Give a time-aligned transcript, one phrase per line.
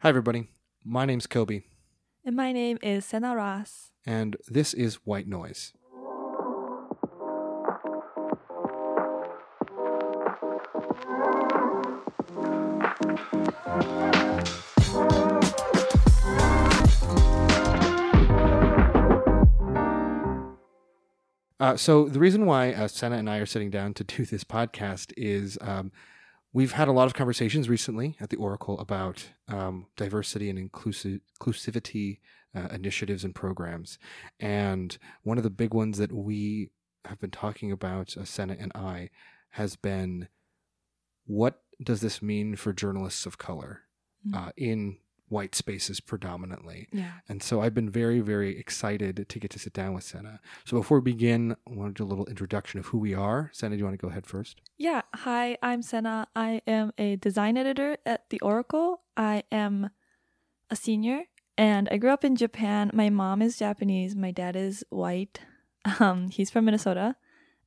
[0.00, 0.48] Hi, everybody.
[0.84, 1.64] My name's Coby,
[2.24, 3.90] And my name is Sena Ross.
[4.06, 5.72] and this is White Noise.
[21.60, 24.44] Uh, so the reason why uh, Sena and I are sitting down to do this
[24.44, 25.90] podcast is um,
[26.52, 31.20] we've had a lot of conversations recently at the Oracle about um, diversity and inclusive
[31.40, 32.18] inclusivity
[32.54, 33.98] uh, initiatives and programs,
[34.40, 36.70] and one of the big ones that we
[37.04, 39.10] have been talking about, uh, Sena and I,
[39.50, 40.28] has been
[41.26, 43.82] what does this mean for journalists of color
[44.26, 44.34] Mm.
[44.34, 44.96] uh, in
[45.28, 46.88] white spaces predominantly.
[46.92, 47.12] Yeah.
[47.28, 50.40] And so I've been very, very excited to get to sit down with Sena.
[50.64, 53.50] So before we begin, I want to do a little introduction of who we are.
[53.52, 54.60] Sena, do you want to go ahead first?
[54.76, 55.02] Yeah.
[55.14, 56.28] Hi, I'm Sena.
[56.34, 59.02] I am a design editor at the Oracle.
[59.16, 59.90] I am
[60.70, 61.24] a senior
[61.56, 62.90] and I grew up in Japan.
[62.94, 65.40] My mom is Japanese, my dad is white.
[66.00, 67.16] Um, he's from Minnesota.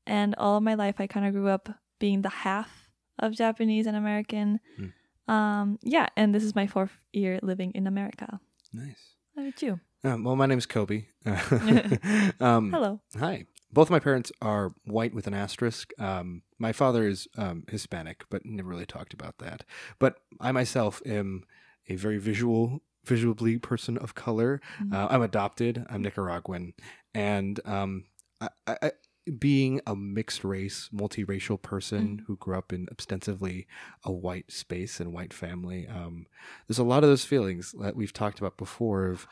[0.05, 3.87] And all of my life I kind of grew up being the half of Japanese
[3.87, 4.59] and American.
[4.77, 4.87] Hmm.
[5.27, 8.39] Um, yeah, and this is my fourth year living in America.
[8.73, 9.15] Nice.
[9.35, 9.79] How about you?
[10.03, 11.05] Um, well, my name is Coby.
[12.41, 12.99] um, Hello.
[13.19, 13.45] Hi.
[13.73, 15.91] Both my parents are white with an asterisk.
[15.97, 19.63] Um, my father is um, Hispanic, but never really talked about that.
[19.99, 21.45] But I myself am
[21.87, 24.59] a very visual, visually person of color.
[24.81, 24.93] Mhm.
[24.93, 25.85] Uh, I'm adopted.
[25.89, 26.73] I'm Nicaraguan,
[27.13, 28.05] and um,
[28.41, 28.91] I, I, I-
[29.37, 33.67] being a mixed race, multiracial person who grew up in ostensibly
[34.03, 36.25] a white space and white family, um,
[36.67, 39.27] there's a lot of those feelings that we've talked about before of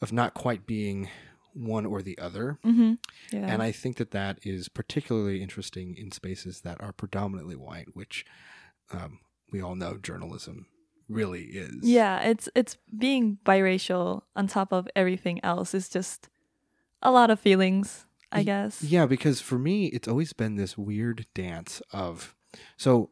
[0.00, 1.08] of not quite being
[1.54, 2.58] one or the other.
[2.64, 2.94] Mm-hmm.
[3.32, 3.46] Yeah.
[3.46, 8.26] And I think that that is particularly interesting in spaces that are predominantly white, which
[8.92, 9.20] um,
[9.52, 10.66] we all know journalism
[11.08, 11.76] really is.
[11.82, 16.28] Yeah, it's it's being biracial on top of everything else is just
[17.02, 18.82] a lot of feelings, I guess.
[18.82, 22.34] Yeah, because for me, it's always been this weird dance of.
[22.76, 23.10] So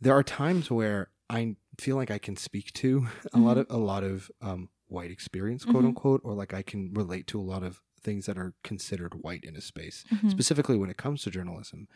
[0.00, 3.76] there are times where I feel like I can speak to a lot of a
[3.78, 5.88] lot of um, white experience, quote Mhm.
[5.88, 9.42] unquote, or like I can relate to a lot of things that are considered white
[9.44, 10.30] in a space, Mhm.
[10.30, 11.88] specifically when it comes to journalism.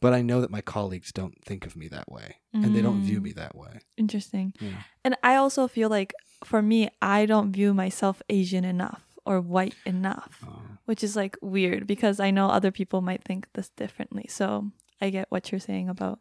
[0.00, 3.02] But I know that my colleagues don't think of me that way, and they don't
[3.02, 3.24] view Mm.
[3.24, 3.80] me that way.
[3.96, 4.52] Interesting.
[4.60, 4.82] Yeah.
[5.02, 6.12] And I also feel like
[6.44, 10.55] for me, I don't view myself Asian enough or white enough, Uh,
[10.86, 14.26] which is like weird because I know other people might think this differently.
[14.28, 14.70] So
[15.00, 16.20] I get what you're saying about.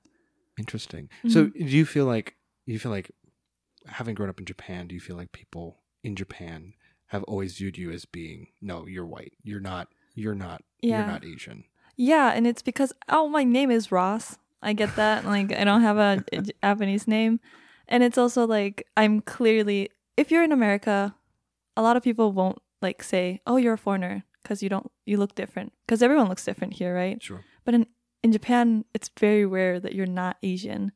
[0.60, 1.10] Interesting.
[1.20, 1.30] Mm-hmm.
[1.30, 3.12] So, do you feel like you feel like
[3.88, 4.88] having grown up in Japan?
[4.88, 6.74] Do you feel like people in Japan
[7.08, 9.34] have always viewed you as being no, you're white.
[9.44, 9.88] You're not.
[10.14, 10.64] You're not.
[10.82, 11.00] Yeah.
[11.00, 11.66] You're not Asian.
[11.96, 14.38] Yeah, and it's because oh, my name is Ross.
[14.62, 15.26] I get that.
[15.26, 16.24] like I don't have a
[16.64, 17.40] Japanese name,
[17.88, 21.16] and it's also like I'm clearly if you're in America,
[21.78, 25.18] a lot of people won't like say, "Oh, you're a foreigner," because you don't you
[25.18, 25.74] look different.
[25.86, 27.22] Because everyone looks different here, right?
[27.22, 27.44] Sure.
[27.66, 27.88] But in
[28.22, 30.92] in Japan, it's very rare that you're not Asian.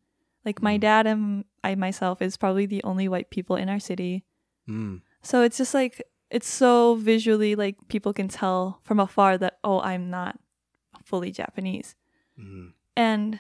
[0.46, 0.82] Like my Mm.
[0.82, 4.24] dad and I myself is probably the only white people in our city.
[4.70, 5.02] Mm.
[5.24, 9.82] So it's just like it's so visually like people can tell from afar that oh,
[9.82, 10.38] I'm not
[11.04, 11.96] fully Japanese.
[12.38, 12.74] Mm.
[12.96, 13.40] And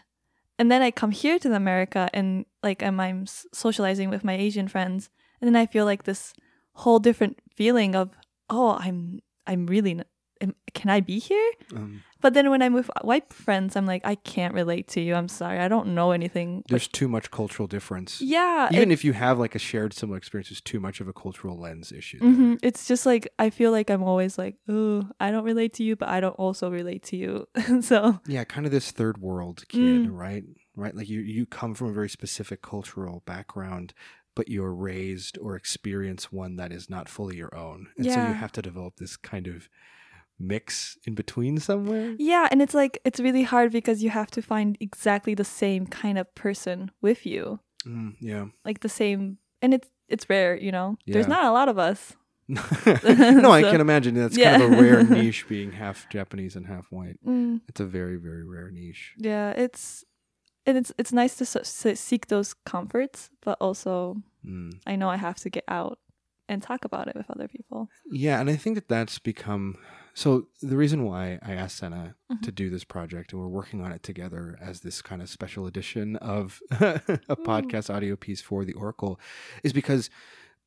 [0.58, 4.68] and then I come here to America and like I'm, I'm socializing with my Asian
[4.68, 5.10] friends
[5.40, 6.34] and then I feel like this
[6.82, 8.10] whole different feeling of
[8.50, 9.22] oh, I'm
[9.52, 10.00] I'm really
[10.42, 11.52] am, can I be here?
[11.76, 15.16] Um, But then when I'm with white friends, I'm like I can't relate to you.
[15.16, 15.60] I'm sorry.
[15.60, 16.64] I don't know anything.
[16.70, 18.22] there's too much cultural difference.
[18.22, 21.08] yeah, Even it- if you have like a shared similar experience, there's too much of
[21.08, 22.20] a cultural lens issue.
[22.20, 22.60] Mhm.
[22.62, 25.96] It's just like I feel like I'm always like, oh, I don't relate to you,
[25.96, 27.32] but I don't also relate to you.
[27.82, 30.18] so Yeah, kind of this third world kid, Mm.
[30.26, 30.44] right?
[30.76, 33.94] Right, like you you come from a very specific cultural background,
[34.40, 38.34] but you're raised or experience one that is not fully your own, and so you
[38.44, 39.68] have to develop this kind of
[40.40, 42.16] mix in between somewhere.
[42.18, 45.86] yeah, and it's like it's really hard because you have to find exactly the same
[46.02, 48.46] kind of person with you, Mm, yeah.
[48.66, 50.98] like the same, and it's it's rare, you know.
[51.06, 52.16] There's not a lot of us.
[52.50, 54.58] no, I can imagine that's yeah.
[54.58, 57.18] kind of a rare niche being half Japanese and half white.
[57.26, 59.14] Mm, It's a very very rare niche.
[59.18, 60.04] yeah, it's
[60.66, 64.80] and it's it's nice to so, so seek those comforts, but also Mm.
[64.88, 66.00] I know I have to get out
[66.48, 67.90] and talk about it with other people.
[68.10, 69.78] Yeah, and I think that that's become
[70.16, 70.48] so.
[70.62, 72.42] The reason why I asked Sena Mhm.
[72.42, 75.68] to do this project, and we're working on it together as this kind of special
[75.68, 79.20] edition of a podcast audio piece for the Oracle,
[79.64, 80.10] is because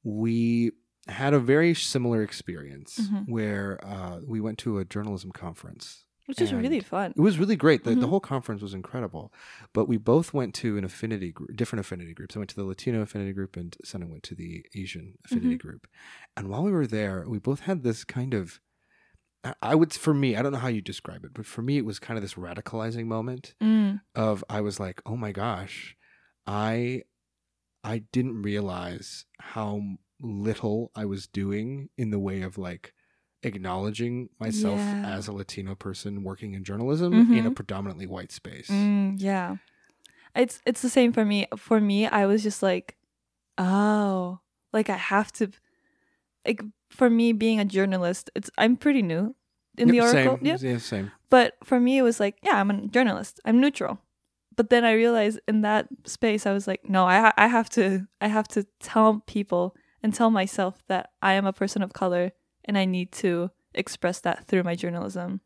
[0.04, 0.72] we
[1.08, 3.28] had a very similar experience Mhm.
[3.28, 7.12] where uh, we went to a journalism conference which is really fun.
[7.16, 7.84] It was really great.
[7.84, 8.10] The, the Mhm.
[8.10, 9.32] whole conference was incredible.
[9.72, 12.36] But we both went to an affinity group, different affinity groups.
[12.36, 15.56] I went to the Latino affinity group and Sena went to the Asian affinity Mm-hmm.
[15.56, 15.86] group.
[16.36, 18.60] And while we were there, we both had this kind of
[19.44, 21.78] I- I would for me, I don't know how you describe it, but for me
[21.78, 25.96] it was kind of this radicalizing moment Mm, of I was like, "Oh my gosh,
[26.46, 27.04] I
[27.84, 29.82] I didn't realize how
[30.20, 32.94] little I was doing in the way of like
[33.42, 35.16] acknowledging myself Yeah.
[35.16, 37.54] as a Latino person working in journalism in a Mhm.
[37.54, 39.56] predominantly white space." mm, yeah,
[40.34, 41.46] it's it's the same for me.
[41.56, 42.96] For me, I was just like,
[43.58, 44.40] oh,
[44.72, 45.50] like I have to,
[46.46, 49.34] like for me being a journalist, it's I'm pretty new
[49.76, 50.36] in the Yep, Oracle.
[50.36, 50.46] Same.
[50.46, 51.10] Yeah, Yeah, same.
[51.30, 53.40] But for me, it was like, yeah, I'm a journalist.
[53.44, 53.98] I'm neutral.
[54.54, 57.70] But then I realized in that space, I was like, no, I ha- I have
[57.70, 61.92] to I have to tell people and tell myself that I am a person of
[61.94, 62.32] color
[62.64, 65.40] and I need to express that through my journalism,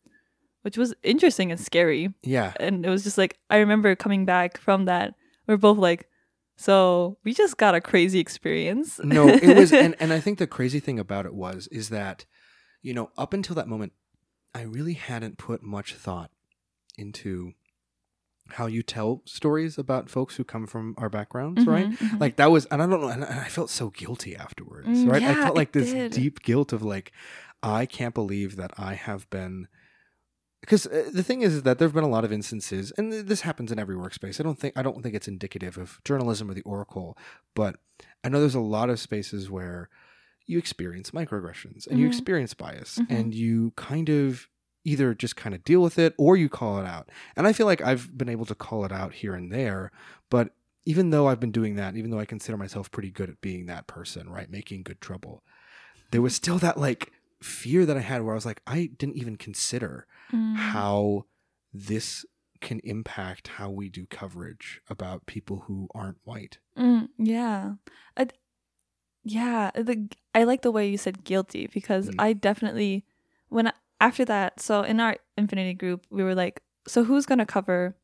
[0.62, 2.12] which was interesting and scary.
[2.22, 2.52] Yeah.
[2.58, 5.14] And it was just like I remember coming back from that.
[5.46, 6.08] We're both like,
[6.56, 8.98] so we just got a crazy experience.
[9.02, 12.24] No, it was and, and I think the crazy thing about it was is that,
[12.82, 13.92] you know, up until that moment,
[14.54, 16.30] I really hadn't put much thought
[16.96, 17.52] into
[18.50, 21.88] how you tell stories about folks who come from our backgrounds, right?
[21.90, 22.20] Mhm, mhm.
[22.20, 25.22] Like that was, and I don't know, and I felt so guilty afterwards, Mm, right?
[25.22, 26.12] I felt like this did.
[26.12, 27.12] deep guilt of like,
[27.62, 29.68] I can't believe that I have been.
[30.60, 33.12] Because uh, the thing is, is that there have been a lot of instances, and
[33.12, 34.40] this happens in every workspace.
[34.40, 37.16] I don't think I don't think it's indicative of journalism or the Oracle,
[37.54, 37.76] but
[38.24, 39.88] I know there's a lot of spaces where
[40.46, 42.10] you experience microaggressions and you Mhm.
[42.10, 43.06] experience bias, Mhm.
[43.10, 44.48] and you kind of
[44.86, 47.10] either just kind of deal with it or you call it out.
[47.36, 49.90] And I feel like I've been able to call it out here and there,
[50.30, 50.50] but
[50.84, 53.66] even though I've been doing that, even though I consider myself pretty good at being
[53.66, 55.42] that person, right, making good trouble,
[56.12, 57.10] there was still that like
[57.42, 60.56] fear that I had where I was like, I didn't even consider Mm.
[60.56, 61.24] how
[61.72, 62.24] this
[62.60, 66.58] can impact how we do coverage about people who aren't white.
[66.78, 67.74] Mm, yeah.
[68.16, 68.28] I,
[69.24, 72.14] yeah, the I like the way you said guilty because Mm.
[72.18, 73.04] I definitely
[73.48, 77.38] when I, after that, so in our affinity group, we were like, so who's going
[77.38, 77.96] to cover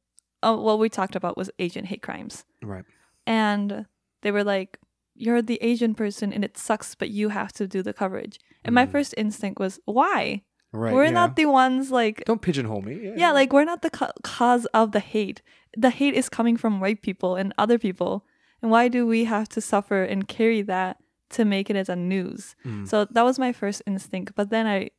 [0.45, 2.45] oh, what we talked about was Asian hate crimes.
[2.63, 2.85] Right.
[3.29, 3.87] And
[4.23, 4.79] they were like,
[5.15, 8.41] you're the Asian person and it sucks, but you have to do the coverage.
[8.65, 8.91] And my Mm.
[8.91, 10.43] first instinct was, why?
[10.73, 10.93] Right.
[10.95, 11.11] we're yeah.
[11.11, 13.13] not the ones like Don't pigeonhole me.
[13.15, 15.43] yeah, like we're not the ca- cause of the hate.
[15.77, 18.25] The hate is coming from white people and other people.
[18.63, 20.97] And why do we have to suffer and carry that
[21.31, 22.57] to make it as a news?
[22.65, 22.89] Mm.
[22.89, 24.91] So that was my first instinct, but then I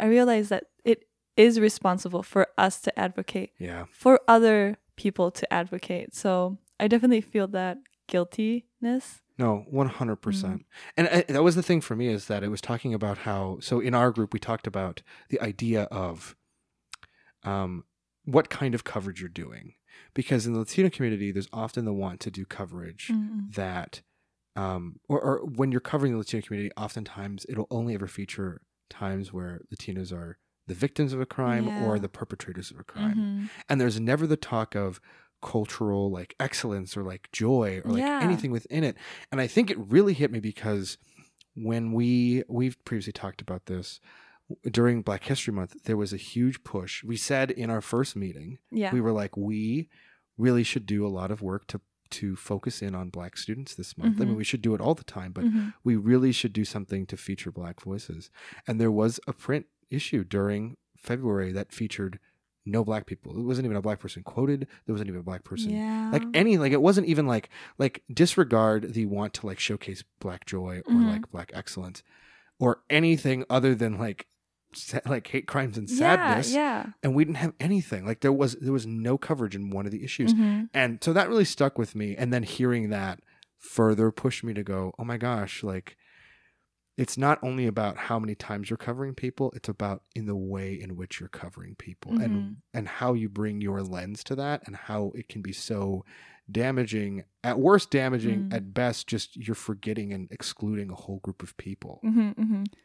[0.00, 1.04] I realized that it
[1.36, 3.84] is responsible for us to advocate, yeah.
[3.90, 6.14] for other people to advocate.
[6.14, 9.22] So I definitely feel that guiltiness.
[9.38, 10.66] No, one hundred percent.
[10.96, 13.58] And uh, that was the thing for me is that it was talking about how.
[13.60, 16.36] So in our group, we talked about the idea of,
[17.42, 17.84] um,
[18.26, 19.74] what kind of coverage you're doing,
[20.12, 23.54] because in the Latino community, there's often the want to do coverage Mm-mm.
[23.54, 24.02] that,
[24.56, 29.32] um, or, or when you're covering the Latino community, oftentimes it'll only ever feature times
[29.32, 33.50] where Latinos are the victims of a crime or the perpetrators of a crime Mhm.
[33.68, 35.00] and there's never the talk of
[35.42, 38.20] cultural like excellence or like joy or like Yeah.
[38.22, 38.94] anything within it
[39.32, 40.98] and i think it really hit me because
[41.54, 44.00] when we we've previously talked about this
[44.70, 48.58] during black history month there was a huge push we said in our first meeting
[48.70, 48.92] Yeah.
[48.92, 49.88] we were like we
[50.36, 53.96] really should do a lot of work to to focus in on black students this
[53.96, 54.38] month i mean Mhm.
[54.38, 55.74] we should do it all the time but Mhm.
[55.84, 58.30] we really should do something to feature black voices.
[58.66, 62.18] And there was a print issue during February that featured
[62.66, 63.38] no black people.
[63.38, 64.68] It wasn't even a black person quoted.
[64.84, 66.10] There wasn't even a black person Yeah.
[66.12, 70.44] like any like it wasn't even like like disregard the want to like showcase black
[70.46, 71.06] joy or Mhm.
[71.12, 72.02] like black excellence
[72.58, 74.26] or anything other than like
[75.06, 76.84] like hate crimes and sadness yeah.
[76.84, 76.86] yeah.
[77.02, 79.92] and we didn't have anything like there was there was no coverage in one of
[79.92, 80.68] the issues Mhm.
[80.72, 83.20] and so that really stuck with me and then hearing that
[83.58, 85.96] further pushed me to go oh my gosh like
[86.96, 90.74] it's not only about how many times you're covering people it's about in the way
[90.74, 92.24] in which you're covering people Mhm.
[92.24, 96.04] and and how you bring your lens to that and how it can be so
[96.50, 98.54] damaging at worst damaging Mm.
[98.54, 102.76] at best just you're forgetting and excluding a whole group of people hmm hmm Uh,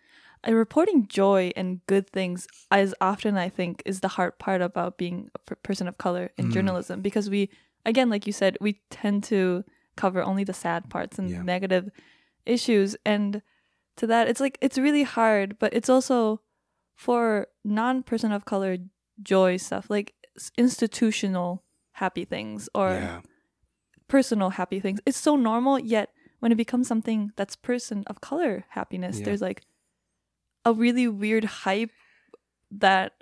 [0.53, 5.29] reporting joy and good things as often I think is the hard part about being
[5.33, 6.51] a per- person of color in Mm.
[6.53, 7.49] journalism because we
[7.85, 9.63] again like you said we tend to
[9.95, 11.41] cover only the sad parts and Yeah.
[11.41, 11.89] negative
[12.45, 13.41] issues and
[13.97, 16.41] to that it's like it's really hard but it's also
[16.95, 18.77] for non-person of color
[19.23, 20.13] joy stuff like
[20.57, 23.21] institutional happy things or yeah
[24.07, 24.99] personal happy things.
[25.07, 26.09] It's so normal, yet
[26.39, 29.25] when it becomes something that's person of color happiness, Yeah.
[29.25, 29.63] there's like
[30.65, 31.91] a really weird hype
[32.71, 33.13] that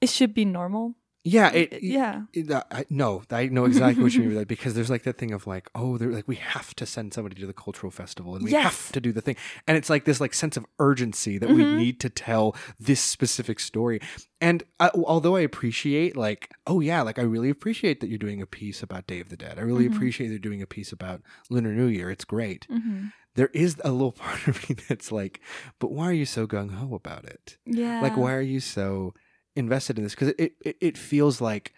[0.00, 0.94] it should be normal.
[1.24, 2.22] Yeah, it, yeah.
[2.32, 5.02] it- uh, I, no, I know exactly what you mean by that because there's like
[5.02, 7.90] that thing of like, oh, they're like we have to send somebody to the cultural
[7.90, 8.62] festival and we Yes.
[8.62, 11.64] have to do the thing, and it's like this like sense of urgency that we
[11.64, 11.76] Mhm.
[11.76, 14.00] need to tell this specific story.
[14.40, 18.40] And I, although I appreciate like, oh yeah, like I really appreciate that you're doing
[18.40, 19.58] a piece about Day of the Dead.
[19.58, 19.94] I really Mhm.
[19.96, 21.20] appreciate you're doing a piece about
[21.50, 22.10] Lunar New Year.
[22.10, 22.66] It's great.
[22.70, 23.06] hmm
[23.38, 25.40] There is a little part of me that's like,
[25.78, 27.56] but why are you so gung ho about it?
[27.64, 28.00] Yeah.
[28.02, 29.14] like why are you so
[29.56, 31.72] invested in this because it, it it feels like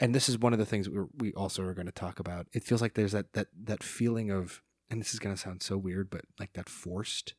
[0.00, 2.46] and this is one of the things we're, we also are going to talk about
[2.52, 5.62] it feels like there's that that that feeling of and this is going to sound
[5.62, 7.34] so weird but like that forced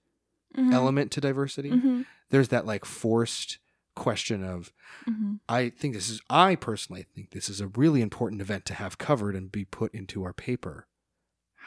[0.58, 0.74] Mhm.
[0.74, 2.05] element to diversity Mhm.
[2.29, 3.60] there's that like forced
[3.96, 4.72] question of
[5.08, 5.39] Mhm.
[5.50, 8.98] i think this is i personally think this is a really important event to have
[8.98, 10.88] covered and be put into our paper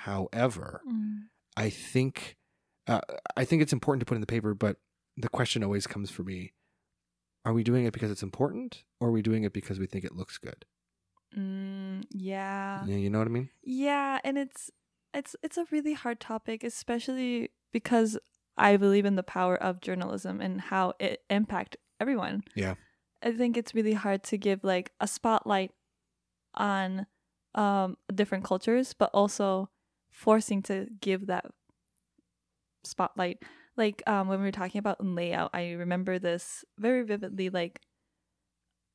[0.04, 1.28] however Mm.
[1.58, 2.36] I think
[2.86, 3.00] uh,
[3.36, 4.76] I think it's important to put in the paper, but
[5.16, 6.52] the question always comes for me:
[7.44, 10.04] Are we doing it because it's important, or are we doing it because we think
[10.04, 10.64] it looks good?
[11.36, 12.84] Mm, yeah.
[12.86, 13.50] Yeah, you know what I mean?
[13.64, 14.70] Yeah, and it's
[15.12, 18.16] it's it's a really hard topic, especially because
[18.56, 22.44] I believe in the power of journalism and how it impact everyone.
[22.54, 22.74] Yeah.
[23.20, 25.72] I think it's really hard to give like a spotlight
[26.54, 27.06] on
[27.56, 29.70] um different cultures, but also
[30.10, 31.46] forcing to give that
[32.84, 33.42] spotlight.
[33.76, 37.80] Like um when we were talking about layout, I remember this very vividly like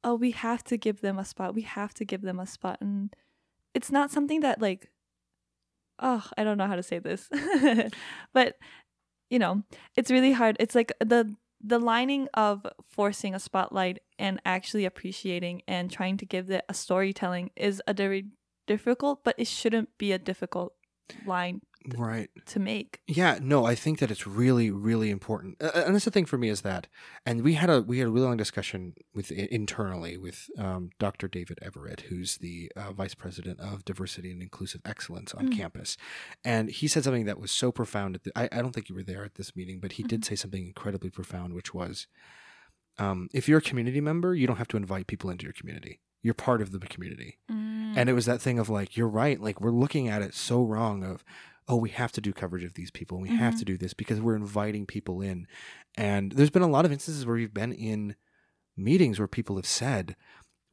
[0.06, 1.56] oh, we have to give them a spot.
[1.56, 3.16] We have to give them a spot and
[3.74, 4.90] it's not something that like
[6.00, 7.30] oh, I don't know how to say this.
[8.34, 8.58] but
[9.30, 9.64] you know,
[9.96, 10.58] it's really hard.
[10.60, 16.26] It's like the the lining of forcing a spotlight and actually appreciating and trying to
[16.26, 18.26] give it a storytelling is a very
[18.68, 20.74] difficult, but it shouldn't be a difficult
[21.26, 21.62] line
[21.98, 22.30] Right.
[22.46, 23.02] to make.
[23.08, 23.40] Yeah.
[23.42, 25.62] No, I think that it's really, really important.
[25.62, 26.88] Uh, and that's the thing for me is that,
[27.26, 31.28] and we had a we had a really long discussion with internally with um, Dr.
[31.28, 35.58] David Everett, who's the uh, vice president of diversity and inclusive excellence on Mm.
[35.58, 35.98] campus,
[36.46, 38.16] and he said something that was so profound.
[38.16, 40.24] At the, I, I don't think you were there at this meeting, but he did
[40.24, 42.08] say something incredibly profound, which was,
[42.98, 46.00] um, if you're a community member, you don't have to invite people into your community.
[46.24, 47.38] You're part of the community.
[47.52, 47.96] Mm.
[47.96, 49.40] And it was that thing of like, you're right.
[49.40, 51.24] Like we're looking at it so wrong of,
[51.68, 53.18] oh, we have to do coverage of these people.
[53.20, 53.60] And we have Mhm.
[53.60, 55.48] to do this because we're inviting people in.
[55.96, 58.16] And there's been a lot of instances where we've been in
[58.76, 60.16] meetings where people have said,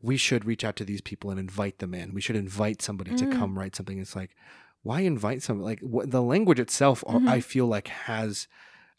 [0.01, 2.15] we should reach out to these people and invite them in.
[2.15, 3.33] We should invite somebody to Mm.
[3.33, 3.99] come write something.
[3.99, 4.35] It's like,
[4.83, 5.65] why invite somebody?
[5.67, 7.29] Like what, the language itself, Mhm.
[7.29, 8.49] I feel like has,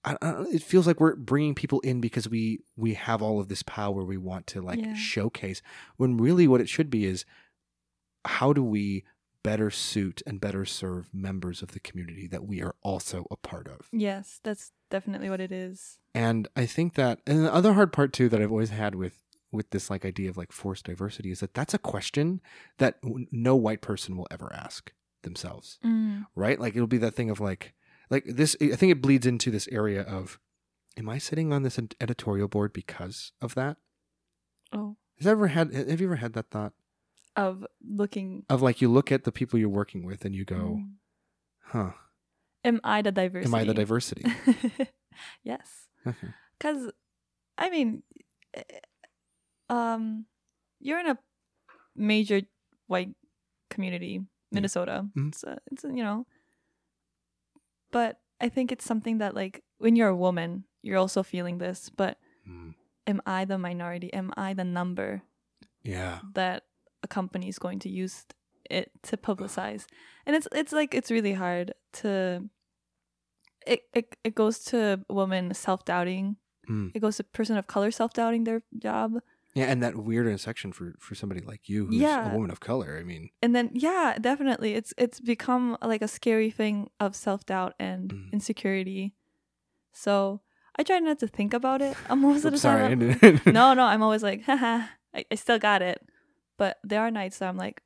[0.03, 3.49] I, I, it feels like we're bringing people in because we we have all of
[3.49, 4.93] this power we want to like Yeah.
[4.95, 5.61] showcase.
[5.97, 7.23] When really what it should be is,
[8.25, 9.03] how do we
[9.43, 13.67] better suit and better serve members of the community that we are also a part
[13.67, 13.87] of?
[13.91, 15.97] yes, that's definitely what it is.
[16.13, 19.17] And I think that, and the other hard part too that I've always had with
[19.53, 22.39] with this like idea of like forced diversity is that that's a question
[22.77, 24.93] that no white person will ever ask
[25.23, 26.25] themselves, Mm.
[26.35, 26.57] right?
[26.59, 27.73] Like it'll be that thing of like,
[28.11, 28.55] like this.
[28.61, 30.39] I think it bleeds into this area of,
[30.97, 33.77] am I sitting on this editorial board because of that?
[34.71, 35.73] Oh, Has ever had?
[35.73, 36.73] Have you ever had that thought
[37.35, 38.43] of looking.
[38.49, 40.91] of like you look at the people you're working with and you go, Mm.
[41.63, 41.91] huh?
[42.63, 43.47] Am I the diversity?
[43.49, 44.23] Am I the diversity?
[45.43, 45.87] yes.
[46.05, 46.27] Okay.
[46.59, 46.91] Because,
[47.57, 48.03] I mean,
[48.53, 48.61] eh,
[49.69, 50.25] um,
[50.79, 51.17] you're in a
[51.95, 52.41] major
[52.87, 53.15] white
[53.69, 55.07] community, Minnesota.
[55.15, 56.27] It's, a, it's a, you know,
[57.91, 61.89] but I think it's something that like when you're a woman, you're also feeling this.
[61.89, 62.17] But
[62.47, 62.73] Mm,
[63.05, 64.11] am I the minority?
[64.13, 65.21] Am I the number
[65.83, 66.19] yeah.
[66.33, 66.63] that
[67.03, 68.25] a company is going to use
[68.69, 69.85] it to publicize?
[70.25, 72.49] And it's it's like it's really hard to.
[73.67, 76.37] It it it goes to women self doubting
[76.69, 76.91] Mm.
[76.93, 79.21] it goes to person of color self doubting their job
[79.53, 82.29] Yeah, and that weird intersection for for somebody like you, who's Yeah.
[82.29, 82.97] a woman of color.
[82.99, 87.45] I mean, and then yeah definitely it's it's become like a scary thing of self
[87.45, 88.33] doubt and Mm.
[88.33, 89.15] insecurity
[89.93, 90.39] so
[90.77, 92.95] i try not to think about it uh, most of the sorry.
[92.95, 95.99] time no no i'm always like haha I, I still got it
[96.57, 97.81] but there are nights that i'm like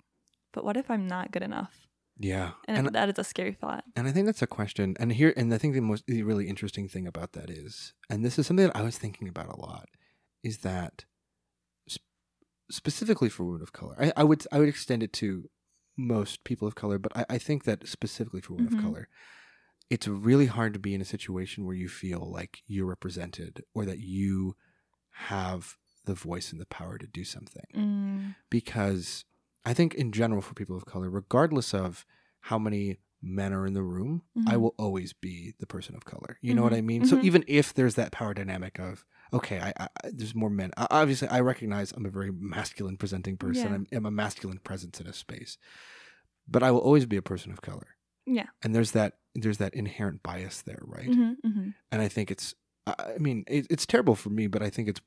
[0.53, 1.87] but what if i'm not good enough
[2.19, 4.95] Yeah, and, and that is a scary thought and I think that's a question.
[4.99, 8.23] And here, and I think the most the really interesting thing about that is, and
[8.23, 9.87] this is something that I was thinking about a lot,
[10.43, 11.05] is that
[12.69, 15.49] specifically for women of color, I, I would I would extend it to
[15.97, 18.77] most people of color, but I, I think that specifically for women Mhm.
[18.77, 19.07] of color,
[19.89, 23.85] it's really hard to be in a situation where you feel like you're represented or
[23.85, 24.55] that you
[25.11, 27.65] have the voice and the power to do something.
[27.73, 29.25] mm, because
[29.65, 32.05] I think in general for people of color, regardless of
[32.41, 34.61] how many men are in the room, I Mhm.
[34.61, 36.37] will always be the person of color.
[36.41, 36.77] You know what Mhm.
[36.77, 37.05] I mean?
[37.05, 37.23] So Mhm.
[37.23, 39.03] even if there's that power dynamic of
[39.33, 40.71] okay, I, I I- there's more men.
[40.77, 43.69] I, obviously, I recognize I'm a very masculine presenting person.
[43.69, 43.75] Yeah.
[43.75, 45.57] I'm, I'm a masculine presence in a space,
[46.47, 47.87] but I will always be a person of color.
[48.25, 48.47] Yeah.
[48.63, 51.09] And there's that there's that inherent bias there, right?
[51.09, 51.73] Mhm, mhm.
[51.91, 52.53] And I think it's
[52.87, 55.01] I I mean it, it's terrible for me, but I think it's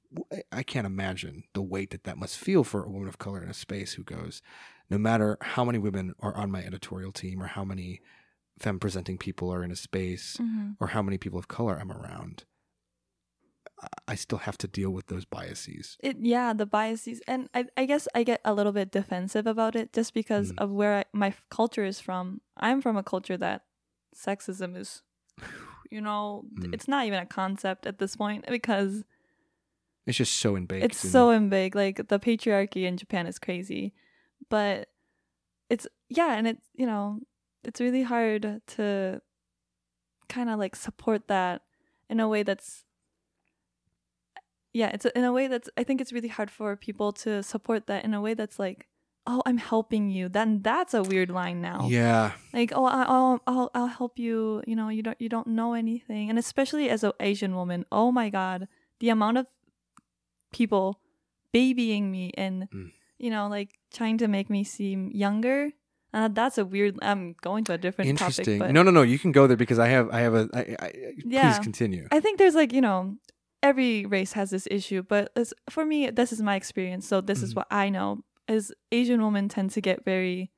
[0.53, 3.49] I can't imagine the weight that that must feel for a woman of color in
[3.49, 4.43] a space who goes,
[4.91, 8.01] no matter how many women are on my editorial team or how many
[8.59, 10.77] femme presenting people are in a space Mhm.
[10.81, 12.45] or how many people of color I'm around,
[14.09, 15.97] I- still have to deal with those biases.
[16.01, 19.77] It yeah, the biases, and I I guess I get a little bit defensive about
[19.77, 20.59] it just because Mm.
[20.59, 22.41] of where I, my culture is from.
[22.57, 23.65] I'm from a culture that
[24.17, 25.03] sexism is,
[25.91, 26.75] you know, Mm.
[26.75, 29.05] it's not even a concept at this point because
[30.07, 31.77] It's just so in it's so in big.
[31.77, 33.95] Like the patriarchy in Japan is crazy,
[34.49, 34.89] but
[35.71, 37.21] it's yeah, and it's you know,
[37.65, 39.21] it's really hard to
[40.29, 41.63] kind of like support that
[42.11, 42.85] in a way that's
[44.73, 47.87] yeah, it's in a way that's I think it's really hard for people to support
[47.87, 48.87] that in a way that's like,
[49.27, 50.29] oh, I'm helping you.
[50.29, 54.63] Then that's a weird line now Yeah, like oh I- I'll, I'll i'll help you
[54.67, 58.11] you know you don't you don't know anything and especially as an asian woman oh
[58.13, 58.69] my god
[59.01, 59.47] the amount of
[60.53, 61.01] people
[61.53, 62.93] babying me and Mm.
[63.19, 65.71] You know like trying to make me seem younger
[66.15, 68.45] uh, that's a weird i'm going to a different interesting.
[68.45, 69.03] topic but no, no, no.
[69.03, 70.49] You can go there because I have I have a.
[70.55, 70.93] I, I,
[71.25, 71.51] Yeah.
[71.53, 72.07] Please continue.
[72.11, 73.17] i think there's like you know
[73.63, 77.43] every race has this issue but it's, for me this is my experience so this
[77.43, 77.57] is Mhm.
[77.57, 80.51] what i know is asian women tend to get very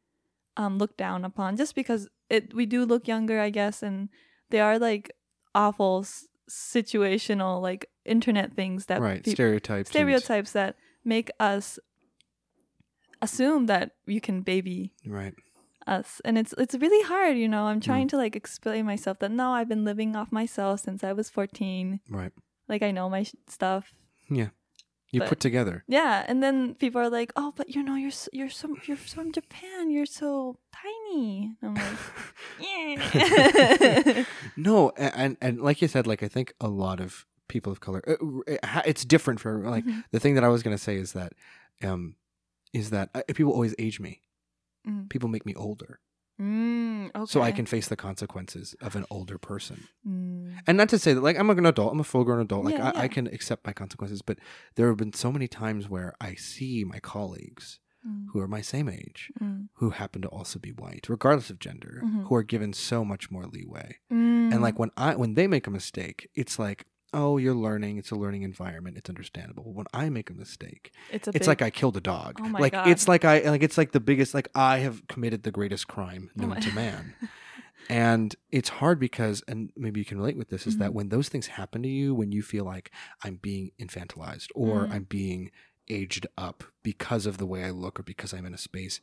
[0.57, 4.09] um looked down upon just because it we do look younger i guess and
[4.51, 5.11] they are like
[5.55, 6.27] awful s-
[6.75, 9.25] situational like internet things that right.
[9.25, 9.89] peop- Stereotypes.
[9.89, 11.79] and- stereotypes that make us
[13.23, 15.35] assume that you can baby Right.
[15.87, 17.71] us and it's it's really hard you know Mm.
[17.71, 21.13] i'm trying to like explain myself that no i've been living off myself since i
[21.13, 22.33] was 14 Right.
[22.69, 23.93] like i know my sh- stuff
[24.31, 24.51] Yeah.
[25.13, 25.83] You But- put together.
[25.89, 29.33] yeah and then people are like oh but you know you're you're so you're from
[29.33, 31.99] japan you're so tiny and i'm like
[32.61, 34.25] yeah
[34.57, 38.03] no, and and like you said, like I think a lot of people of color,
[38.07, 38.15] uh,
[38.47, 40.05] it it's different for like Mhm.
[40.13, 41.33] the thing that I was gonna say is that,
[41.83, 42.15] um,
[42.73, 44.21] is that uh, people always age me.
[44.89, 45.09] Mm.
[45.11, 46.01] People make me older,
[46.41, 47.27] mm, okay.
[47.27, 49.85] so I can face the consequences of an older person.
[50.09, 50.55] Mm.
[50.67, 52.65] And not to say that like I'm an adult, I'm a full grown adult.
[52.65, 54.39] Like Yeah, I, I can accept my consequences, but
[54.77, 57.79] there have been so many times where I see my colleagues
[58.09, 58.25] Mm.
[58.33, 59.69] who are my same age, Mm.
[59.75, 62.29] who happen to also be white, regardless of gender, Mhm.
[62.29, 63.99] who are given so much more leeway.
[64.11, 64.51] Mm.
[64.55, 67.99] And like when I when they make a mistake, it's like, oh, you're learning.
[67.99, 68.97] It's a learning environment.
[68.97, 69.73] It's understandable.
[69.73, 72.39] When I make a mistake, it's a it's big- like I killed a dog.
[72.41, 72.89] Oh my like God.
[72.89, 76.31] it's like I like it's like the biggest like I have committed the greatest crime
[76.37, 77.15] Oh known my- to man.
[77.89, 80.95] And it's hard because, and maybe you can relate with this, is that Mhm.
[80.95, 82.93] when those things happen to you, when you feel like
[83.25, 84.93] I'm being infantilized or Mm.
[84.93, 85.51] I'm being
[85.89, 89.01] aged up because of the way I look or because I'm in a space,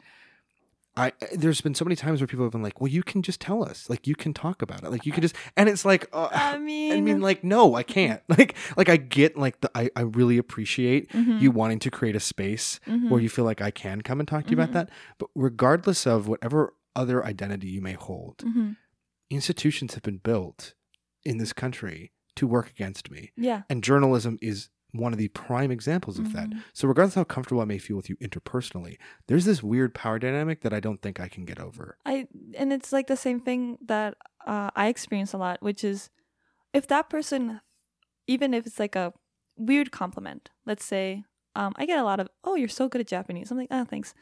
[0.97, 3.39] I there's been so many times where people have been like, "Well, you can just
[3.39, 6.07] tell us, like you can talk about it, like you can just," and it's like,
[6.11, 8.21] uh, I mean, I mean, like, no, I can't.
[8.37, 12.15] Like, like I get like the I I really appreciate mhm, you wanting to create
[12.15, 13.09] a space mhm.
[13.09, 14.63] where you feel like I can come and talk to you Mhm.
[14.63, 14.89] about that.
[15.19, 18.75] But regardless of whatever other identity you may hold, Mhm.
[19.29, 20.73] institutions have been built
[21.23, 23.31] in this country to work against me.
[23.35, 23.63] yeah.
[23.69, 26.49] And journalism is one of the prime examples of that.
[26.49, 26.63] Mhm.
[26.73, 30.19] So, regardless of how comfortable I may feel with you interpersonally, there's this weird power
[30.19, 31.97] dynamic that I don't think I can get over.
[32.05, 36.09] I and it's like the same thing that uh, I experience a lot, which is
[36.73, 37.61] if that person,
[38.27, 39.13] even if it's like a
[39.57, 41.23] weird compliment, let's say,
[41.55, 43.85] um, I get a lot of, "Oh, you're so good at Japanese." I'm like, "Oh,
[43.85, 44.13] thanks."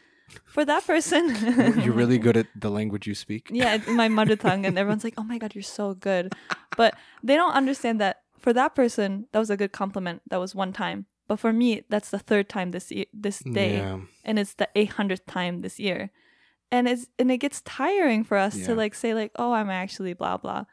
[0.45, 1.35] For that person,
[1.83, 3.49] You're really good at the language you speak.
[3.53, 6.33] yeah, my mother tongue, and everyone's like, "Oh my god, you're so good,"
[6.75, 10.21] but they don't understand that for that person, that was a good compliment.
[10.31, 13.73] That was one time, but for me, that's the third time this year, this day.
[13.81, 13.99] Yeah.
[14.27, 16.01] and it's the 800th time this year.
[16.75, 18.65] And it's and it gets tiring for us Yeah.
[18.67, 20.63] to like say like oh i'm actually blah blah.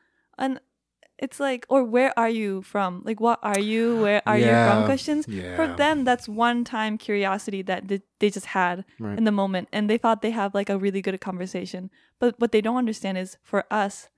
[0.42, 0.52] And
[1.24, 2.92] it's like or where are you from?
[3.08, 3.84] Like what are you?
[4.04, 4.84] Where are you from?
[4.92, 5.22] Questions.
[5.28, 5.54] Yeah.
[5.56, 9.16] for them that's one time curiosity that they, they just had Right.
[9.18, 9.68] in the moment.
[9.72, 11.82] And they thought they have like a really good conversation.
[12.20, 14.08] But what they don't understand is for us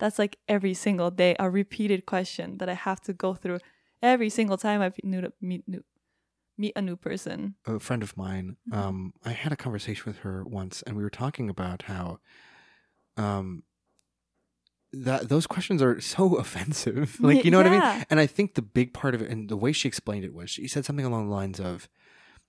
[0.00, 3.60] that's like every single day a repeated question that i have to go through
[4.02, 5.84] every single time i meet, meet, new-
[6.58, 7.54] meet a new person.
[7.66, 8.76] A friend of mine Mhm.
[8.76, 12.18] um i had a conversation with her once and we were talking about how
[13.16, 13.62] um
[14.92, 17.18] that those questions are so offensive.
[17.20, 18.04] Like you know what i mean?
[18.10, 20.50] and i think the big part of it and the way she explained it was
[20.50, 21.88] she said something along the lines of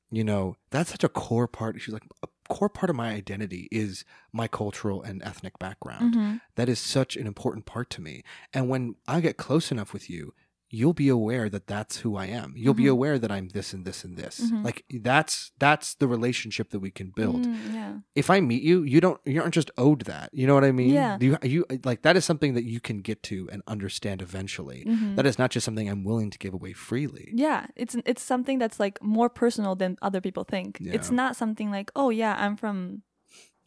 [0.10, 1.80] you know that's such a core part.
[1.82, 6.16] She's like a core part of my identity is my cultural and ethnic background.
[6.16, 8.24] hmm That is such an important part to me.
[8.54, 10.34] And when I get close enough with you,
[10.74, 12.54] you'll be aware that that's who I am.
[12.56, 12.92] You'll be Mhm.
[12.92, 14.40] aware that I'm this and this and this.
[14.40, 14.64] Mhm.
[14.64, 17.46] Like that's that's the relationship that we can build.
[17.46, 17.94] Mm, yeah.
[18.16, 20.30] If I meet you, you don't you aren't just owed that.
[20.34, 20.90] You know what I mean?
[20.94, 21.18] Yeah.
[21.20, 24.86] You you like that is something that you can get to and understand eventually.
[24.88, 25.16] Mhm.
[25.18, 27.32] That is not just something I'm willing to give away freely.
[27.36, 30.78] Yeah, it's it's something that's like more personal than other people think.
[30.80, 30.94] Yeah.
[30.94, 33.04] It's not something like, oh yeah, I'm from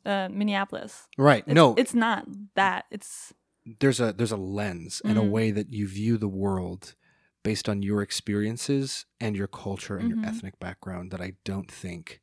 [0.06, 1.08] uh, Minneapolis.
[1.16, 1.44] Right.
[1.46, 2.84] It's, no, it's not that.
[2.90, 3.32] It's
[3.66, 5.30] there's a there's a lens and a Mhm.
[5.32, 6.94] way that you view the world
[7.42, 10.10] based on your experiences and your culture and Mhm.
[10.10, 12.20] your ethnic background that I don't think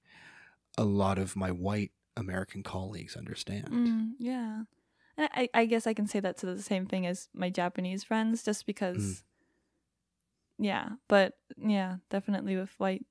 [0.78, 3.70] a lot of my white American colleagues understand.
[3.70, 4.64] mm, yeah.
[5.18, 8.04] And I I guess I can say that to the same thing as my Japanese
[8.04, 8.98] friends, just because.
[8.98, 9.26] Mm.
[10.58, 13.06] Yeah, but yeah, definitely with white.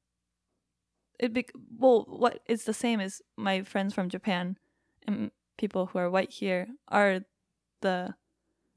[1.19, 4.57] It be well, what it's the same as my friends from Japan,
[5.07, 7.21] and people who are white here are
[7.81, 8.15] the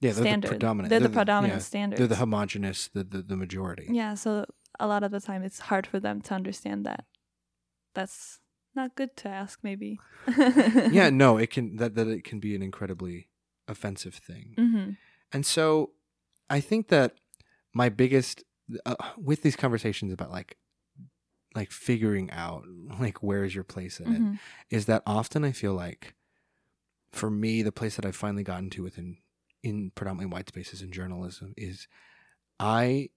[0.04, 0.48] Yeah, they're standard.
[0.50, 0.89] the predominant.
[0.89, 1.98] They're the predominant yeah, standards.
[2.00, 3.88] They're the homogenous, the, the the majority.
[3.89, 4.46] Yeah, so
[4.80, 7.06] a lot of the time it's hard for them to understand that.
[7.96, 8.39] That's
[8.76, 10.00] not good to ask, maybe.
[10.92, 13.30] yeah, no, it can that that it can be an incredibly
[13.68, 14.56] offensive thing.
[14.58, 14.89] hmm
[15.32, 15.92] And so
[16.50, 17.13] I think that
[17.74, 18.44] my biggest
[18.86, 20.58] uh, with these conversations about like
[21.56, 22.66] like figuring out
[23.00, 24.34] like where is your place in it hmm
[24.70, 26.16] is that often I feel like
[27.12, 29.18] for me the place that I've finally gotten to within
[29.63, 31.88] in predominantly white spaces in journalism is
[32.60, 33.10] I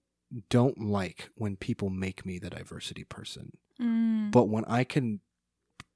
[0.49, 3.57] don't like when people make me the diversity person.
[3.79, 5.19] mm But when I can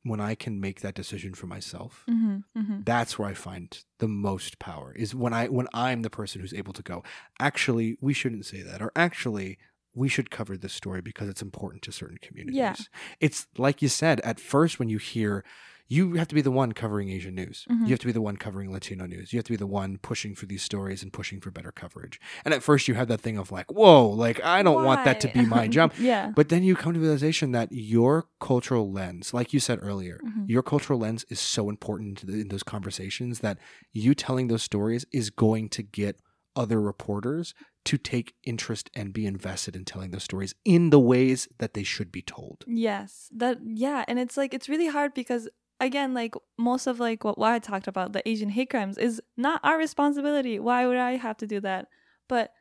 [0.03, 4.07] when I can make that decision for myself, hmm hmm that's where I find the
[4.07, 7.03] most power is when I when I'm the person who's able to go,
[7.39, 9.57] actually, we shouldn't say that, or actually,
[9.93, 12.57] we should cover this story because it's important to certain communities.
[12.57, 12.75] Yeah.
[13.19, 15.43] It's like you said, at first when you hear
[15.89, 17.65] you have to be the one covering Asian news.
[17.69, 17.81] Mhm.
[17.83, 19.33] You have to be the one covering Latino news.
[19.33, 22.17] You have to be the one pushing for these stories and pushing for better coverage.
[22.45, 25.19] And at first you have that thing of like, whoa, like I don't want that
[25.19, 25.67] to be my Why?
[25.67, 25.91] job.
[25.99, 26.31] yeah.
[26.33, 30.21] But then you come to the realization that your cultural lens, like you said earlier,
[30.25, 30.45] Mhm.
[30.47, 33.57] your cultural lens is so important in those conversations that
[33.91, 36.15] you telling those stories is going to get
[36.55, 37.53] other reporters
[37.85, 41.83] to take interest and be invested in telling those stories in the ways that they
[41.83, 42.63] should be told.
[42.67, 43.29] Yes.
[43.35, 47.39] That yeah, and it's like it's really hard because again, like most of like what,
[47.39, 50.59] I talked about, the Asian hate crimes is not our responsibility.
[50.59, 51.87] Why would I have to do that?
[52.29, 52.51] But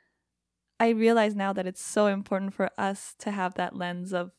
[0.80, 4.32] I realize now that it's so important for us to have that lens of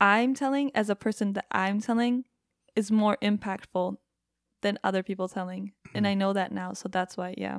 [0.00, 2.24] I'm telling as a person that I'm telling
[2.74, 3.98] is more impactful
[4.62, 5.72] than other people telling.
[5.94, 6.08] And Mhm.
[6.08, 7.58] I know that now, so that's why, yeah.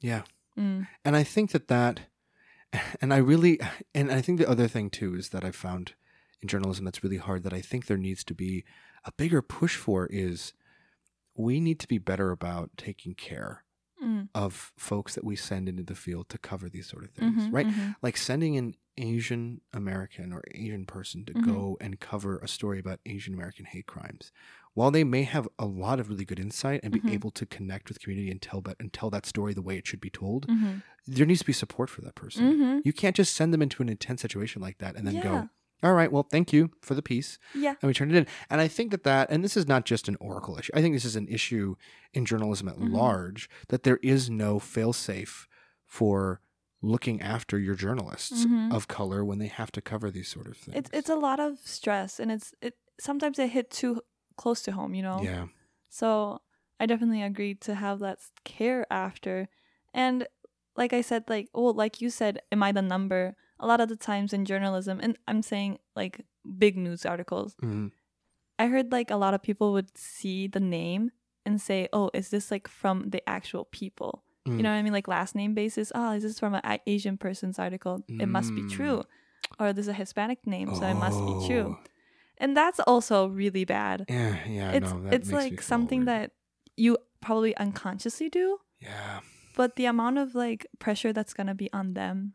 [0.00, 0.22] Yeah.
[0.58, 0.88] Mm.
[1.04, 2.00] And I think that that,
[3.00, 3.60] and I really,
[3.94, 5.94] and I think the other thing too is that I've found
[6.42, 8.64] in journalism that's really hard that I think there needs to be
[9.04, 10.52] a bigger push for is
[11.34, 13.64] we need to be better about taking care
[14.02, 14.30] Mm.
[14.34, 17.52] of folks that we send into the field to cover these sort of things, Mhm,
[17.52, 17.66] right?
[17.66, 17.96] mhm.
[18.00, 21.44] Like sending an Asian American or Asian person to Mhm.
[21.44, 24.32] go and cover a story about Asian American hate crimes.
[24.74, 27.10] While they may have a lot of really good insight and be Mhm.
[27.12, 29.86] able to connect with community and tell that and tell that story the way it
[29.86, 30.82] should be told, Mhm.
[31.06, 32.52] there needs to be support for that person.
[32.58, 32.82] Mhm.
[32.84, 35.22] You can't just send them into an intense situation like that and then Yeah.
[35.22, 35.48] go,
[35.82, 37.74] "All right, well, thank you for the piece." Yeah.
[37.82, 38.26] and we turned it in.
[38.48, 40.72] And I think that that, and this is not just an Oracle issue.
[40.74, 41.74] I think this is an issue
[42.12, 42.92] in journalism at Mhm.
[42.92, 45.48] large that there is no fail-safe
[45.84, 46.40] for
[46.82, 48.72] looking after your journalists Mhm.
[48.72, 50.76] of color when they have to cover these sort of things.
[50.76, 54.00] It's it's a lot of stress and it's it sometimes it hit too
[54.42, 55.20] close to home, you know.
[55.22, 55.46] yeah,
[55.88, 56.40] So
[56.80, 59.48] I definitely agree to have that care after.
[59.92, 60.26] And
[60.80, 63.36] like I said, like well, like you said, am I the number?
[63.60, 66.24] A lot of the times in journalism, and I'm saying like
[66.64, 67.92] big news articles, Mhm.
[68.58, 71.10] I heard like a lot of people would see the name
[71.44, 74.56] and say, "Oh, is this like from the actual people?" Mm.
[74.56, 74.92] You know what I mean?
[74.96, 75.92] Like last name basis.
[75.94, 78.04] Oh, is this from an Asian person's article?
[78.08, 78.70] It must be Mm.
[78.70, 78.98] true.
[79.58, 81.76] Or there's a Hispanic name, so it must be true.
[82.40, 84.06] And that's also really bad.
[84.08, 86.08] Yeah, yeah, it's no, that it's like something weird.
[86.08, 86.30] that
[86.76, 89.20] you probably unconsciously do, yeah,
[89.56, 92.32] but the amount of like pressure that's gonna be on them.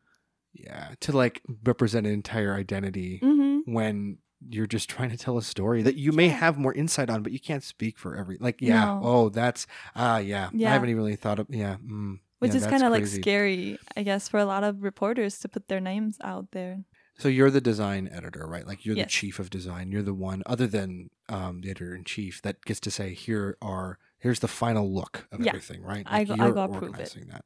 [0.53, 3.73] yeah, to like represent an entire identity Mm-hmm.
[3.73, 6.33] when you're just trying to tell a story that you may Yeah.
[6.45, 8.37] have more insight on, but you can't speak for every.
[8.39, 9.01] Like, yeah, No.
[9.03, 9.65] oh, that's
[9.95, 10.49] ah, yeah.
[10.53, 11.47] I haven't even really thought of.
[11.49, 14.83] Yeah, mm, Which yeah, is kind of like scary, I guess, for a lot of
[14.83, 16.85] reporters to put their names out there.
[17.17, 18.67] So you're the design editor, right?
[18.67, 19.05] Like you're Yes.
[19.07, 19.91] the chief of design.
[19.91, 23.57] You're the one, other than um, the editor in chief, that gets to say, "Here
[23.61, 25.49] are here's the final look of Yeah.
[25.51, 26.05] everything," right?
[26.05, 26.87] I Like I you're go approve it.
[26.89, 27.45] organizing that.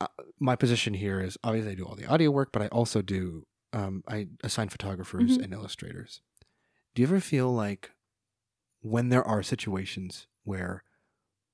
[0.00, 0.06] Uh,
[0.38, 3.46] my position here is obviously I do all the audio work, but I also do
[3.72, 5.44] um, I assign photographers Mhm.
[5.44, 6.20] and illustrators.
[6.94, 7.92] Do you ever feel like
[8.80, 10.82] when there are situations where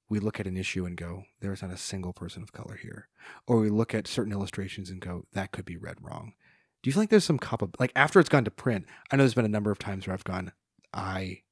[0.09, 3.09] we look at an issue and go, there's not a single person of color here,
[3.47, 6.35] or we look at certain illustrations and go, that could be read wrong.
[6.83, 8.87] Do you feel like there's some cop like after it's gone to print?
[9.11, 10.53] I know there's been a number of times where I've gone,
[10.93, 11.43] I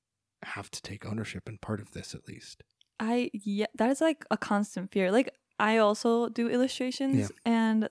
[0.42, 2.62] have to take ownership and part of this at least.
[2.98, 5.12] I yeah, that is like a constant fear.
[5.12, 7.28] Like I also do illustrations, Yeah.
[7.44, 7.88] and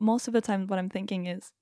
[0.00, 1.52] most of the time, what I'm thinking is,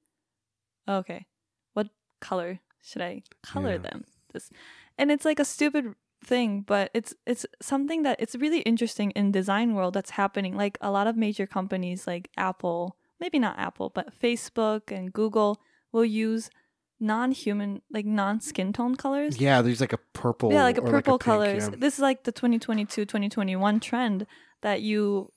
[0.88, 1.26] okay,
[1.74, 1.88] what
[2.20, 3.78] color should I color Yeah.
[3.78, 4.04] them?
[4.32, 4.50] This,
[4.98, 9.32] and it's like a stupid thing, but it's it's something that it's really interesting in
[9.32, 10.56] design world that's happening.
[10.56, 15.60] Like a lot of major companies, like Apple, maybe not Apple, but Facebook and Google
[15.92, 16.50] will use
[16.98, 20.52] non-human, like non-skin tone colors Yeah, there's like a purple.
[20.52, 21.76] yeah like a purple pink, colors yeah.
[21.78, 24.26] this is like the 2022 2021 trend
[24.60, 25.32] that you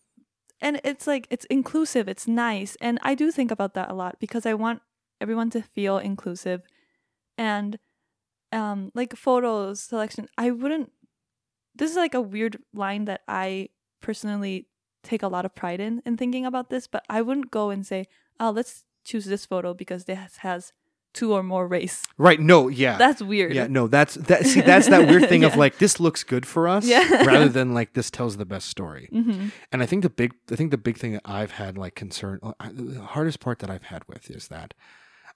[0.60, 4.20] and it's like it's inclusive it's nice and i do think about that a lot
[4.20, 4.82] because i want
[5.22, 6.62] everyone to feel inclusive
[7.38, 7.80] and
[8.52, 10.92] um like photos selection i wouldn't
[11.76, 13.70] this is like a weird line that i
[14.02, 14.68] personally
[15.04, 17.86] take a lot of pride in in thinking about this but i wouldn't go and
[17.86, 18.06] say
[18.40, 20.72] oh let's choose this photo because this has
[21.14, 22.40] two or more race Right.
[22.40, 22.70] No.
[22.70, 22.98] Yeah.
[22.98, 24.48] that's weird Yeah, no, that's that.
[24.48, 27.24] See, that's that weird thing of like this looks good for us, Yeah.
[27.32, 29.10] rather than like this tells the best story.
[29.12, 31.94] hmm And I think the big, I think the big thing that I've had like
[31.94, 34.74] concern, uh, the hardest part that I've had with is that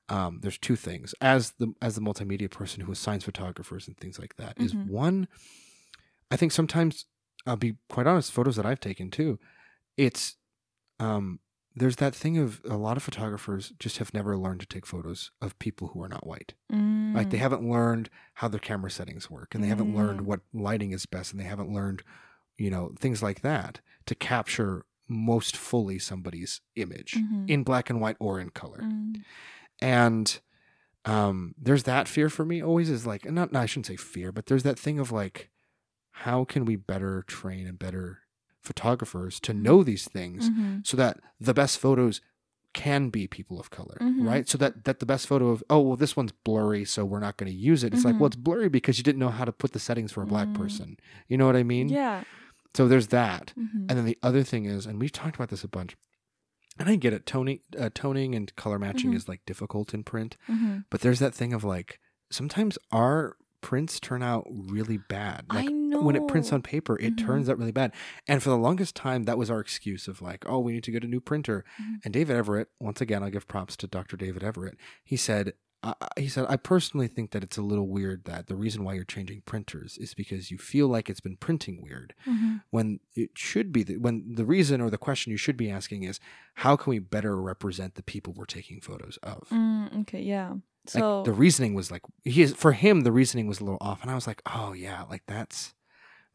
[0.10, 1.13] um, there's two things.
[1.21, 4.88] As the as the multimedia person who assigns photographers and things like that is Mhm.
[4.88, 5.27] one.
[6.32, 7.06] I think sometimes
[7.45, 8.32] I'll be quite honest.
[8.32, 9.38] Photos that I've taken too,
[9.98, 10.38] it's
[11.00, 11.40] um,
[11.76, 15.32] there's that thing of a lot of photographers just have never learned to take photos
[15.42, 16.54] of people who are not white.
[16.72, 20.26] Like they haven't learned how their camera settings work and they haven't learned Mm.
[20.26, 22.04] what lighting is best and they haven't learned,
[22.58, 27.50] you know, things like that to capture most fully somebody's image Mhm.
[27.50, 28.82] in black and white or in color.
[28.82, 29.24] Mm.
[29.80, 30.40] And
[31.06, 34.32] um there's that fear for me always is like not no, I shouldn't say fear,
[34.32, 35.50] but there's that thing of like
[36.12, 38.20] how can we better train and better
[38.67, 40.86] photographers to know these things Mhm.
[40.86, 42.21] so that the best photos
[42.73, 44.27] can be people of color, Mhm.
[44.27, 44.47] right?
[44.47, 47.38] So that that the best photo of oh well this one's blurry, so we're not
[47.38, 47.93] going to use it.
[47.93, 48.19] It's like Mhm.
[48.19, 50.49] well it's blurry because you didn't know how to put the settings for a black
[50.49, 50.56] Mm.
[50.56, 50.97] person.
[51.27, 51.89] You know what I mean?
[51.89, 52.23] Yeah.
[52.75, 53.86] So there's that, Mhm.
[53.89, 55.95] and then the other thing is, and we've talked about this a bunch.
[56.77, 60.38] And I get it, toning, uh, toning and color matching is like difficult in print,
[60.91, 61.99] but there's that thing of like
[62.30, 65.46] sometimes our prints turn out really bad.
[65.50, 66.02] I know.
[66.02, 67.26] when it prints on paper, it Mhm.
[67.26, 67.91] turns out really bad.
[68.28, 70.91] And for the longest time, that was our excuse of like, oh, we need to
[70.91, 71.65] get a new printer.
[71.82, 72.00] Mhm.
[72.06, 74.15] And David Everett, once again, I'll give props to Dr.
[74.17, 74.78] David Everett.
[75.04, 78.56] He said, uh, he said, I personally think that it's a little weird that the
[78.56, 82.62] reason why you're changing printers is because you feel like it's been printing weird Mhm.
[82.72, 86.04] when it should be the, when the reason or the question you should be asking
[86.04, 86.20] is
[86.56, 90.22] how can we better represent the people we're taking photos of Mm, okay.
[90.22, 90.56] Yeah.
[90.95, 93.80] Like So the reasoning was like he is for him the reasoning was a little
[93.82, 95.73] off and i was like oh yeah like that's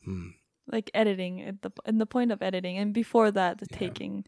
[0.05, 0.29] hmm.
[0.67, 3.79] like editing at the in the point of editing, and before that, the Yeah.
[3.79, 4.25] taking.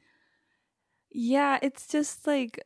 [1.10, 2.58] Yeah, it's just like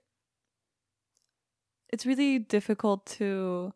[1.90, 3.72] it's really difficult to.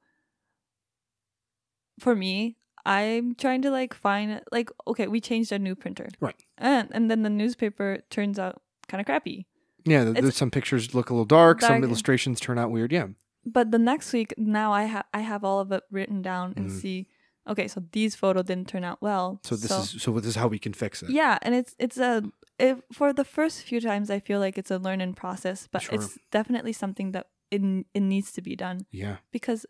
[2.01, 6.37] For me, I'm trying to like find like okay, we changed a new printer, Right.
[6.59, 9.47] And and then the newspaper turns out kind of crappy.
[9.85, 13.07] yeah there's some pictures look a little dark, some illustrations turn out weird yeah
[13.45, 16.67] but the next week now i have i have all of it written down and
[16.69, 16.81] Mhm.
[16.81, 17.09] see
[17.49, 20.47] okay so these photo didn't turn out well so this is so this is how
[20.49, 22.23] we can fix it yeah and it's it's a
[22.59, 25.95] if, for the first few times i feel like it's a learning process but Sure.
[25.95, 27.61] it's definitely something that it,
[27.95, 29.67] it needs to be done yeah because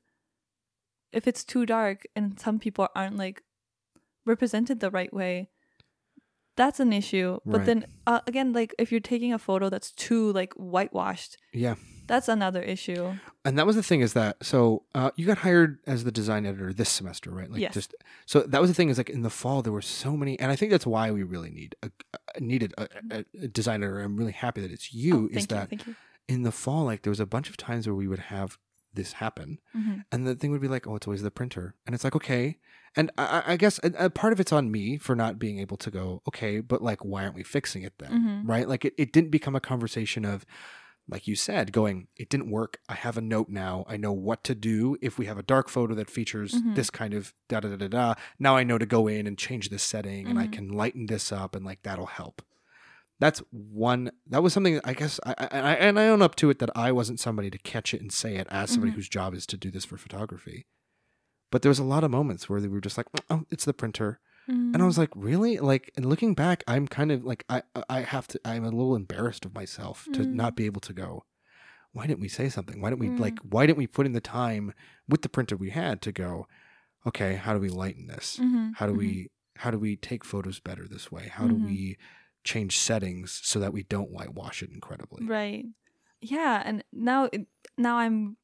[1.13, 3.43] if it's too dark and some people aren't like
[4.27, 5.49] represented the right way
[6.57, 7.67] that's an issue but Right.
[7.67, 12.29] then uh, again like if you're taking a photo that's too like whitewashed yeah that's
[12.29, 13.12] another issue
[13.45, 16.45] and that was the thing is that so uh, you got hired as the design
[16.47, 17.75] editor this semester right like Yes.
[17.75, 17.95] just
[18.27, 20.51] so that was the thing is like in the fall there were so many and
[20.51, 21.91] i think that's why we really need a,
[22.41, 25.71] needed a, a, a design editor i'm really happy that it's you Oh, is that
[25.73, 25.95] you, thank you.
[26.29, 28.59] in the fall like there was a bunch of times where we would have
[28.95, 30.05] this happen Mhm.
[30.12, 32.59] and the thing would be like oh it's always the printer and it's like okay
[32.95, 35.79] and i, I- guess a, a part of it's on me for not being able
[35.79, 38.49] to go okay but like why aren't we fixing it then Mhm.
[38.49, 40.45] right like it, it didn't become a conversation of
[41.12, 44.42] like you said going it didn't work i have a note now i know what
[44.42, 46.75] to do if we have a dark photo that features Mhm.
[46.75, 49.37] this kind of da da da da da now i know to go in and
[49.38, 50.53] change this setting and i Mhm.
[50.53, 52.40] can lighten this up and like that'll help
[53.20, 56.35] that's one that was something i guess I, I, and I and i own up
[56.37, 58.96] to it that i wasn't somebody to catch it and say it as somebody Mhm.
[58.96, 60.66] whose job is to do this for photography
[61.51, 63.75] but there was a lot of moments where they were just like oh it's the
[63.75, 64.18] printer
[64.53, 65.59] and I was like, really?
[65.59, 68.97] Like, and looking back, I'm kind of like, I, I have to, I'm a little
[68.97, 70.33] embarrassed of myself to Mm.
[70.33, 71.25] not be able to go,
[71.93, 72.81] why didn't we say something?
[72.81, 73.21] Why didn't we Mm.
[73.21, 73.38] like?
[73.41, 74.73] Why didn't we put in the time
[75.09, 76.47] with the printer we had to go?
[77.07, 78.41] Okay, how do we lighten this?
[78.41, 78.99] Mhm, How do mhm.
[78.99, 81.29] we how do we take photos better this way?
[81.29, 81.65] How do Mhm.
[81.65, 81.99] we
[82.45, 85.27] change settings so that we don't whitewash it incredibly?
[85.27, 85.67] Right.
[86.23, 87.29] Yeah, and now
[87.77, 88.37] now I'm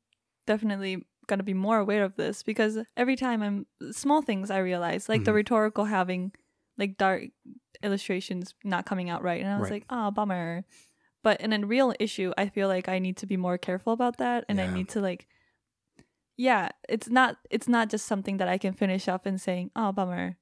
[0.46, 5.08] definitely gonna be more aware of this because every time I'm small things I realize,
[5.08, 5.36] like the Mhm.
[5.36, 6.32] rhetorical having
[6.76, 7.24] like dark
[7.82, 9.82] illustrations not coming out right, and I was Right.
[9.82, 10.64] like, oh, bummer.
[11.22, 14.18] But in a real issue, I feel like I need to be more careful about
[14.18, 15.28] that, and I need to like,
[16.36, 19.92] yeah, it's not it's not just something that I can finish up and saying, oh,
[19.92, 20.36] bummer.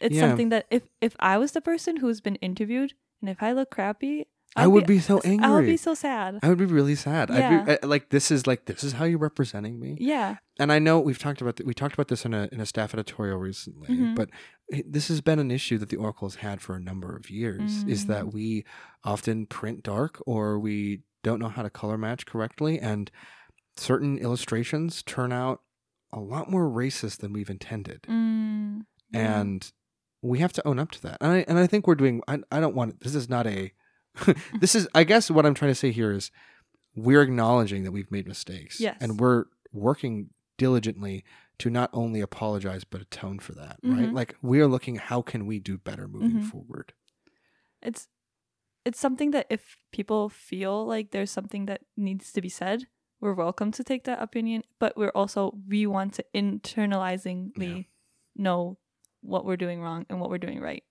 [0.00, 0.28] It's Yeah.
[0.28, 3.70] something that if if I was the person who's been interviewed and if I look
[3.70, 5.46] crappy, I I'd would be so angry.
[5.46, 6.38] I would be so sad.
[6.42, 7.30] I would be really sad.
[7.30, 7.76] I'd be, Yeah.
[7.82, 9.96] I- like this is like this is how you're representing me.
[10.00, 10.36] Yeah.
[10.60, 12.66] and I know we've talked about th- we talked about this in a in a
[12.66, 14.14] staff editorial recently, Mhm.
[14.16, 14.30] but
[14.68, 17.30] it, this has been an issue that the Oracle has had for a number of
[17.30, 17.84] years.
[17.84, 18.08] Is Mm.
[18.08, 18.64] that we
[19.04, 23.10] often print dark or we don't know how to color match correctly, and
[23.76, 25.60] certain illustrations turn out
[26.12, 28.82] a lot more racist than we've intended, Mm,
[29.12, 29.40] yeah.
[29.40, 29.72] and
[30.22, 31.18] we have to own up to that.
[31.20, 32.22] And I and I think we're doing.
[32.26, 33.72] I I don't want this is not a.
[34.60, 36.30] this is I guess what I'm trying to say here is
[36.96, 38.80] we're acknowledging that we've made mistakes.
[38.80, 38.96] Yes.
[39.00, 41.24] And we're working diligently
[41.58, 44.08] to not only apologize but atone for that, right?
[44.08, 44.12] Mhm.
[44.14, 46.44] Like we are looking how can we do better moving Mhm.
[46.50, 46.92] forward.
[47.82, 48.08] it's
[48.84, 52.86] it's something that if people feel like there's something that needs to be said,
[53.20, 54.62] we're welcome to take that opinion.
[54.80, 57.86] But we're also we want to internalizingly
[58.36, 58.78] know
[59.20, 60.82] what we're doing wrong and what we're doing right.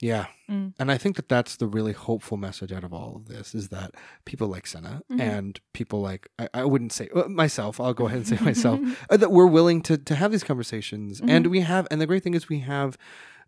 [0.00, 0.26] Yeah.
[0.50, 0.74] Mm.
[0.78, 3.68] And I think that that's the really hopeful message out of all of this is
[3.68, 3.92] that
[4.24, 5.20] people like Sena Mhm.
[5.20, 8.80] and people like, I, I wouldn't say uh, myself, I'll go ahead and say myself,
[9.08, 11.20] uh, that we're willing to, to have these conversations.
[11.26, 12.98] And we have, and the great thing is we have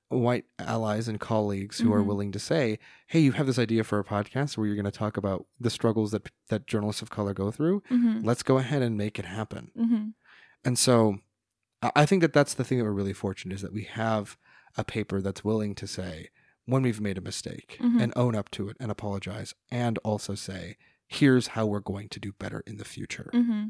[0.09, 2.07] white allies and colleagues who are Mhm.
[2.07, 2.79] willing to say,
[3.09, 5.69] hey, you have this idea for a podcast where you're going to talk about the
[5.71, 7.83] struggles that, that journalists of color go through.
[7.89, 9.73] hmm Let's go ahead and make it happen.
[9.77, 10.09] hmm
[10.65, 11.19] And so
[11.83, 14.39] I I think that that's the thing that we're really fortunate is that we have
[14.77, 16.29] a paper that's willing to say
[16.65, 18.01] when we've made a mistake Mhm.
[18.03, 22.19] and own up to it and apologize and also say, here's how we're going to
[22.21, 23.31] do better in the future.
[23.33, 23.67] hmm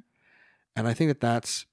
[0.74, 1.66] And I think that that's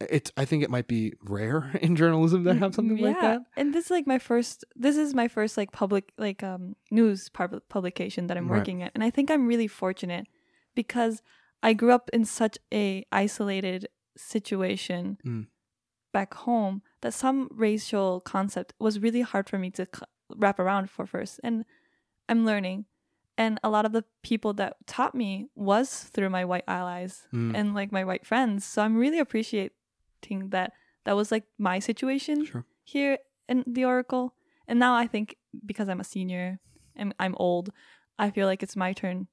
[0.00, 3.40] it's I think it might be rare in journalism to have something like that.
[3.56, 7.28] And this is like my first this is my first like public like um news
[7.30, 8.58] pub- publication that I'm Right.
[8.58, 8.92] working at.
[8.94, 10.26] And I think I'm really fortunate
[10.76, 11.20] because
[11.62, 15.46] I grew up in such a isolated situation Mm.
[16.12, 20.02] back home that some racial concept was really hard for me to c-
[20.36, 21.40] wrap around for first.
[21.44, 21.64] And
[22.28, 22.86] I'm learning.
[23.36, 27.54] And a lot of the people that taught me was through my white allies Mm.
[27.54, 28.64] and like my white friends.
[28.64, 30.72] So I'm really appreciating that
[31.04, 32.64] that was like my situation Sure.
[32.84, 34.34] here in the Oracle.
[34.66, 36.58] And now I think because I'm a senior
[36.96, 37.70] and I'm old,
[38.18, 39.28] I feel like it's my turn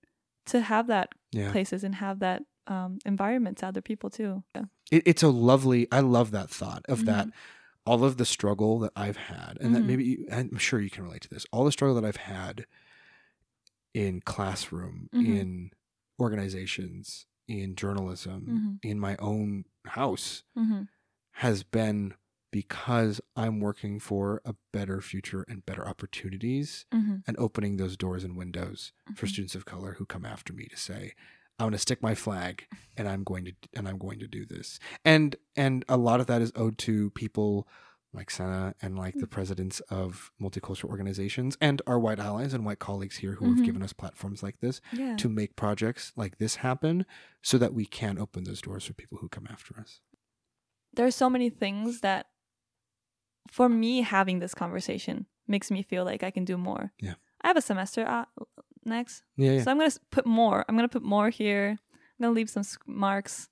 [0.46, 1.52] to have that Yeah.
[1.52, 4.44] places and have that um, environment to other people too.
[4.56, 4.66] Yeah.
[4.92, 7.38] It, it's a lovely I love that thought of that Mm-hmm.
[7.92, 9.86] all of the struggle that I've had and that Mhm.
[9.88, 11.46] maybe you, I'm sure you can relate to this.
[11.52, 12.66] All the struggle that I've had
[13.94, 15.26] in classroom, Mhm.
[15.26, 15.72] in
[16.20, 18.80] organizations, in journalism, Mhm.
[18.90, 20.84] in my own house Mm-hmm.
[21.32, 22.16] has been
[22.52, 27.18] because I'm working for a better future and better opportunities Mm-hmm.
[27.28, 29.30] and opening those doors and windows for Mhm.
[29.30, 31.14] students of color who come after me to say
[31.60, 32.66] I'm going to stick my flag
[32.98, 34.80] and I'm going to and I'm going to do this.
[35.06, 37.68] And and a lot of that is owed to people
[38.14, 42.80] like Sena and like the presidents of multicultural organizations and our white allies and white
[42.80, 43.66] colleagues here who have Mhm.
[43.66, 45.18] given us platforms like this Yeah.
[45.18, 47.06] to make projects like this happen
[47.42, 50.00] so that we can open those doors for people who come after us.
[50.94, 52.28] There are so many things that,
[53.52, 56.94] for me, having this conversation makes me feel like I can do more.
[57.02, 57.16] Yeah.
[57.42, 58.26] I have a semester uh,
[58.86, 59.64] next, Yeah, yeah.
[59.64, 60.64] so I'm gonna put more.
[60.68, 61.78] I'm gonna put more here.
[61.94, 63.50] I'm gonna leave some marks.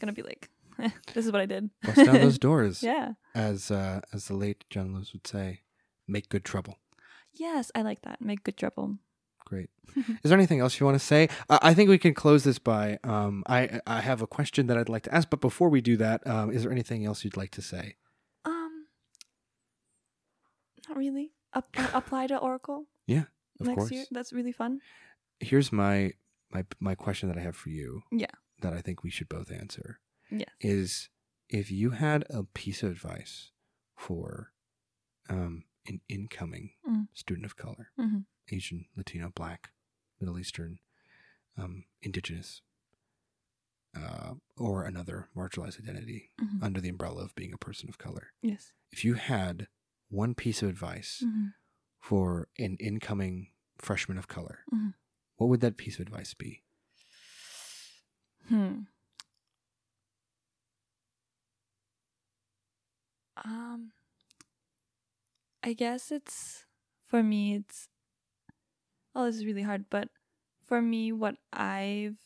[0.00, 0.50] gonna be like,
[1.14, 1.70] this is what I did.
[1.82, 2.82] Bust down those doors.
[2.82, 3.12] yeah.
[3.34, 5.60] As uh, as the late John Lewis would say,
[6.06, 6.78] make good trouble.
[7.32, 8.20] Yes, I like that.
[8.20, 8.98] Make good trouble.
[9.46, 9.70] Great.
[9.96, 11.28] Is there anything else you want to say?
[11.48, 14.76] Uh, I think we can close this by um, I I have a question that
[14.78, 17.36] I'd like to ask, but before we do that, um, is there anything else you'd
[17.36, 17.96] like to say?
[18.44, 18.86] Um,
[20.88, 21.32] not really.
[21.54, 22.86] Up, uh, apply to Oracle
[23.60, 23.90] Of next course.
[23.92, 24.04] year.
[24.10, 24.80] That's really fun.
[25.40, 26.12] Here's my
[26.50, 28.02] my my question that I have for you.
[28.10, 28.26] Yeah.
[28.60, 30.48] That I think we should both answer Yes.
[30.60, 31.08] is
[31.48, 33.50] if you had a piece of advice
[33.96, 34.52] for
[35.28, 37.08] um, an incoming Mm.
[37.12, 38.26] student of color, Mhm.
[38.50, 39.72] Asian, Latino, Black,
[40.20, 40.78] Middle Eastern,
[41.56, 42.62] um, Indigenous,
[43.94, 46.62] uh, or another marginalized identity Mhm.
[46.62, 48.32] under the umbrella of being a person of color.
[48.40, 48.72] Yes.
[48.90, 49.68] If you had
[50.08, 51.54] one piece of advice Mhm.
[52.02, 53.48] For an incoming
[53.78, 54.94] freshman of color, Mhm.
[55.36, 56.62] what would that piece of advice be?
[58.48, 58.86] Hmm.
[63.44, 63.92] Um
[65.62, 66.66] I guess it's
[67.06, 67.88] for me it's
[69.14, 70.08] oh this is really hard, but
[70.66, 72.16] for me what I've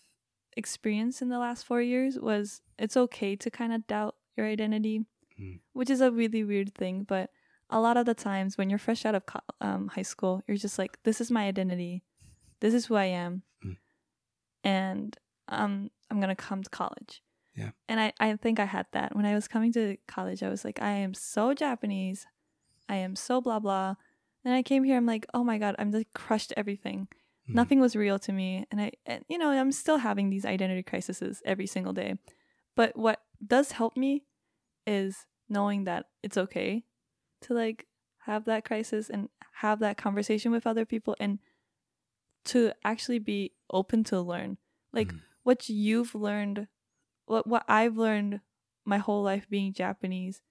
[0.56, 5.04] experienced in the last 4 years was it's okay to kind of doubt your identity,
[5.38, 5.60] Mm.
[5.74, 7.30] which is a really weird thing, but
[7.70, 10.56] a lot of the times when you're fresh out of co- um, high school, you're
[10.56, 12.02] just like this is my identity.
[12.60, 13.42] This is who I am.
[13.64, 13.76] Mm.
[14.64, 17.22] And um I'm going to come to college.
[17.56, 17.70] Yeah.
[17.88, 19.16] And I, I think I had that.
[19.16, 22.26] When I was coming to college, I was like, I am so Japanese.
[22.88, 23.96] I am so blah blah.
[24.44, 27.08] And I came here, I'm like, oh my god, I'm just crushed everything.
[27.50, 27.54] Mm.
[27.54, 28.66] Nothing was real to me.
[28.70, 32.14] And I and, you know, I'm still having these identity crises every single day.
[32.76, 34.24] But what does help me
[34.86, 36.84] is knowing that it's okay
[37.46, 37.86] to like
[38.26, 39.28] have that crisis and
[39.60, 41.38] have that conversation with other people and
[42.44, 44.58] to actually be open to learn.
[44.92, 45.20] Like Mm.
[45.42, 46.68] what you've learned
[47.26, 48.40] what what I've learned
[48.84, 50.42] my whole life being Japanese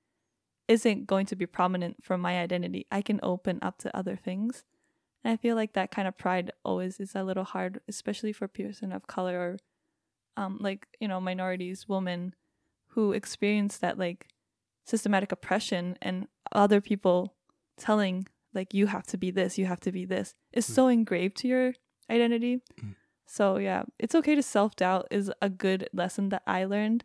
[0.68, 2.86] isn't going to be prominent for my identity.
[2.92, 4.66] I can open up to other things.
[5.24, 8.48] And I feel like that kind of pride always is a little hard, especially for
[8.48, 9.58] person of color or
[10.38, 12.36] um like, you know, minorities, women
[12.90, 14.28] who experience that like
[14.86, 17.36] systematic oppression and other people
[17.78, 20.74] telling like you have to be this, you have to be this is Mm.
[20.76, 21.74] so engraved to your
[22.10, 22.62] identity.
[22.82, 22.96] Mm.
[23.26, 27.04] So yeah, it's okay to self doubt is a good lesson that I learned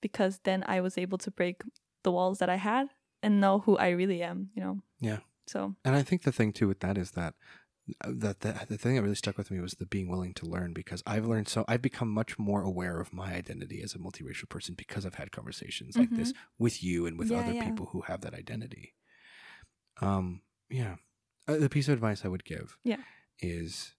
[0.00, 1.62] because then I was able to break
[2.02, 2.88] the walls that I had
[3.22, 4.80] and know who I really am, you know.
[5.00, 5.18] Yeah.
[5.46, 7.34] So And I think the thing too with that is that
[8.06, 10.72] that the, the thing that really stuck with me was the being willing to learn
[10.72, 14.48] because I've learned so I've become much more aware of my identity as a multiracial
[14.48, 17.64] person because I've had conversations like this with you and with Yeah, other yeah.
[17.64, 18.94] people who have that identity.
[20.00, 20.96] Um, yeah.
[21.46, 22.98] Uh, the piece of advice I would give Yeah.
[23.40, 23.94] is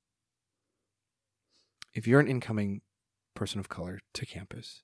[1.94, 2.82] if you're an incoming
[3.36, 4.84] person of color to campus,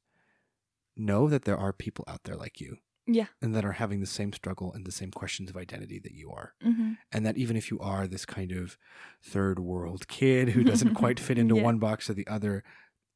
[0.97, 2.78] know that there are people out there like you
[3.08, 3.28] yeah.
[3.41, 6.32] and that are having the same struggle and the same questions of identity that you
[6.32, 8.78] are hmm and that even if you are this kind of
[9.24, 11.64] third world kid who doesn't quite fit into Yeah.
[11.64, 12.64] one box or the other,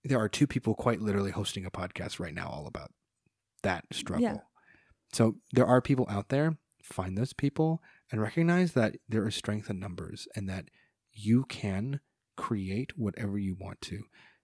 [0.03, 2.91] there are two people quite literally hosting a podcast right now all about
[3.63, 4.25] that struggle.
[5.11, 6.57] So there are people out there.
[6.83, 7.81] Find those people
[8.11, 10.69] and recognize that there is strength in numbers and that
[11.11, 11.99] you can
[12.37, 14.03] create whatever you want to.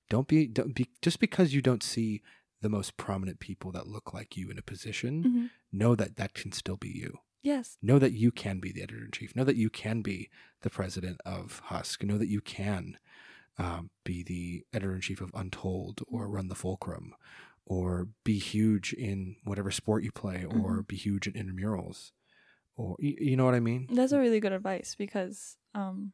[0.10, 2.22] Don't be, don't be just because you don't see
[2.66, 6.34] the most prominent people that look like you in a position, hmm know that that
[6.34, 7.20] can still be you.
[7.44, 7.78] Yes.
[7.82, 10.30] know that you can be the editor in chief know that you can be
[10.62, 12.04] the president of HUSC.
[12.04, 12.98] Know that you can
[13.60, 17.14] um, be the editor in chief of untold or run the fulcrum
[17.66, 22.12] or be huge in whatever sport you play or be huge in intramurals
[22.78, 23.88] or you, you know what i mean?
[23.92, 26.14] That's a really good advice because um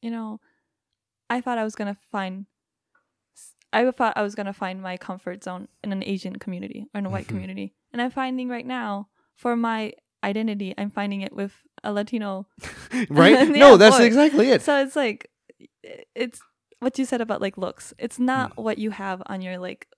[0.00, 0.40] you know,
[1.30, 2.46] I thought I was going to find
[3.72, 6.98] I thought I was going to find my comfort zone in an Asian community or
[6.98, 7.28] in a white Mhm.
[7.28, 7.74] community.
[7.92, 9.92] And I'm finding right now for my
[10.24, 11.52] identity, I'm finding it with
[11.82, 12.46] a Latino.
[13.08, 14.04] right Yeah, no that's boy.
[14.04, 15.30] exactly it So it's like
[16.14, 16.40] it's
[16.80, 17.94] what you said about like looks.
[17.98, 19.88] It's not what you have on your like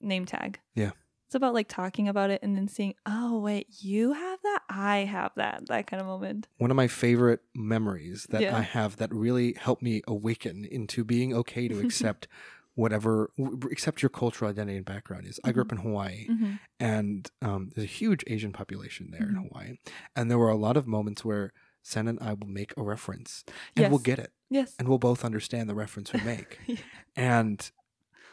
[0.00, 0.60] name tag.
[0.74, 0.90] Yeah.
[1.26, 4.98] It's about like talking about it and then seeing, oh wait, you have that, I
[4.98, 6.46] have that, that kind of moment.
[6.58, 8.56] one of my favorite memories that Yeah.
[8.56, 12.28] I have that really helped me awaken into being okay to accept
[12.74, 13.30] whatever,
[13.70, 15.38] except your cultural identity and background is.
[15.44, 19.34] I grew up in Hawaii, hmm and um, there's a huge Asian population there in
[19.36, 19.48] Mhm.
[19.48, 19.78] Hawaii,
[20.16, 21.52] and there were a lot of moments where
[21.82, 23.44] Sen and I will make a reference,
[23.76, 24.74] and we'll get it, Yes.
[24.78, 26.76] and we'll both understand the reference we make, Yeah.
[27.16, 27.70] and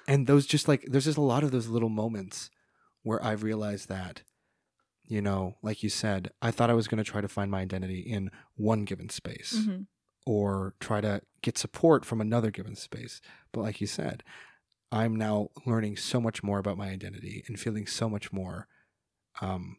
[0.08, 2.50] and those just like there's just a lot of those little moments
[3.04, 4.24] where I've realized that,
[5.06, 7.62] you know, like you said, I thought I was going to try to find my
[7.62, 9.86] identity in one given space Mhm.
[10.26, 13.22] or try to get support from another given space.
[13.52, 14.24] But like you said,
[14.92, 18.68] I'm now learning so much more about my identity and feeling so much more
[19.42, 19.78] um,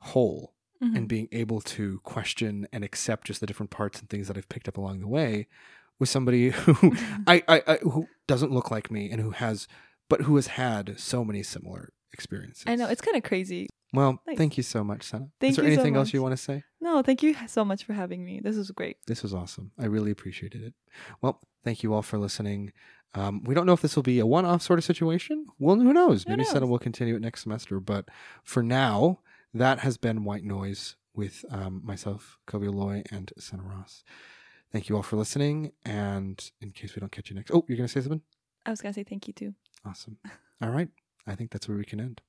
[0.00, 0.52] whole
[0.82, 0.94] Mhm.
[0.96, 4.48] and being able to question and accept just the different parts and things that I've
[4.50, 5.48] picked up along the way
[5.98, 6.94] with somebody who
[7.26, 9.66] I, I, I who doesn't look like me and who has
[10.10, 12.64] but who has had so many similar experiences.
[12.66, 13.68] I know it's kind of crazy.
[13.96, 14.38] Well, Thanks.
[14.38, 15.28] thank you so much, Sena.
[15.40, 16.62] Thank Is there you so anything else you want to say?
[16.82, 18.40] No, thank you so much for having me.
[18.40, 18.98] This was great.
[19.06, 19.72] This was awesome.
[19.78, 20.74] I really appreciated it.
[21.22, 22.72] Well, thank you all for listening.
[23.14, 25.46] Um, we don't know if this will be a one-off sort of situation.
[25.58, 26.28] Well, who knows?
[26.28, 27.80] Maybe Sena will continue it next semester.
[27.80, 28.10] But
[28.44, 29.20] for now,
[29.54, 34.04] that has been White Noise with um, myself, Coby Aloi, and Sena Ross.
[34.72, 35.72] Thank you all for listening.
[35.86, 38.20] And in case we don't catch you next, oh, you're gonna say something?
[38.66, 39.54] I was gonna say thank you too.
[39.86, 40.18] Awesome.
[40.60, 40.88] All right.
[41.26, 42.20] I think that's where we can end.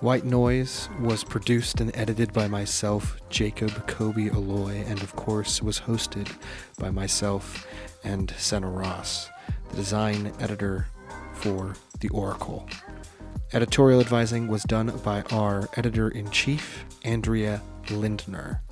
[0.00, 5.80] White Noise was produced and edited by myself, Jacob Coby Aloi, and of course was
[5.80, 6.34] hosted
[6.78, 7.66] by myself
[8.02, 9.28] and Sena Ross,
[9.68, 10.86] the design editor
[11.34, 12.66] for The Oracle.
[13.52, 18.62] Editorial advising was done by our editor in chief, Andrea Lindner.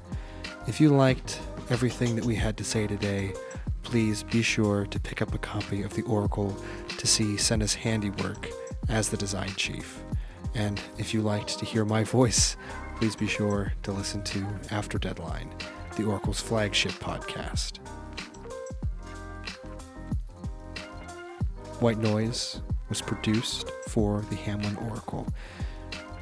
[0.67, 3.35] If you liked everything that we had to say today,
[3.83, 6.57] please be sure to pick up a copy of The Oracle
[6.97, 8.49] to see Sena's handiwork
[8.89, 10.01] as the design chief.
[10.55, 12.57] And if you liked to hear my voice,
[12.97, 15.51] please be sure to listen to After Deadline,
[15.97, 17.79] the Oracle's flagship podcast.
[21.81, 25.27] White Noise was produced for the Hamline Oracle.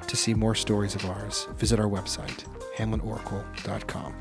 [0.07, 2.45] To see more stories of ours, visit our website,
[2.77, 4.15] hamlineoracle.com.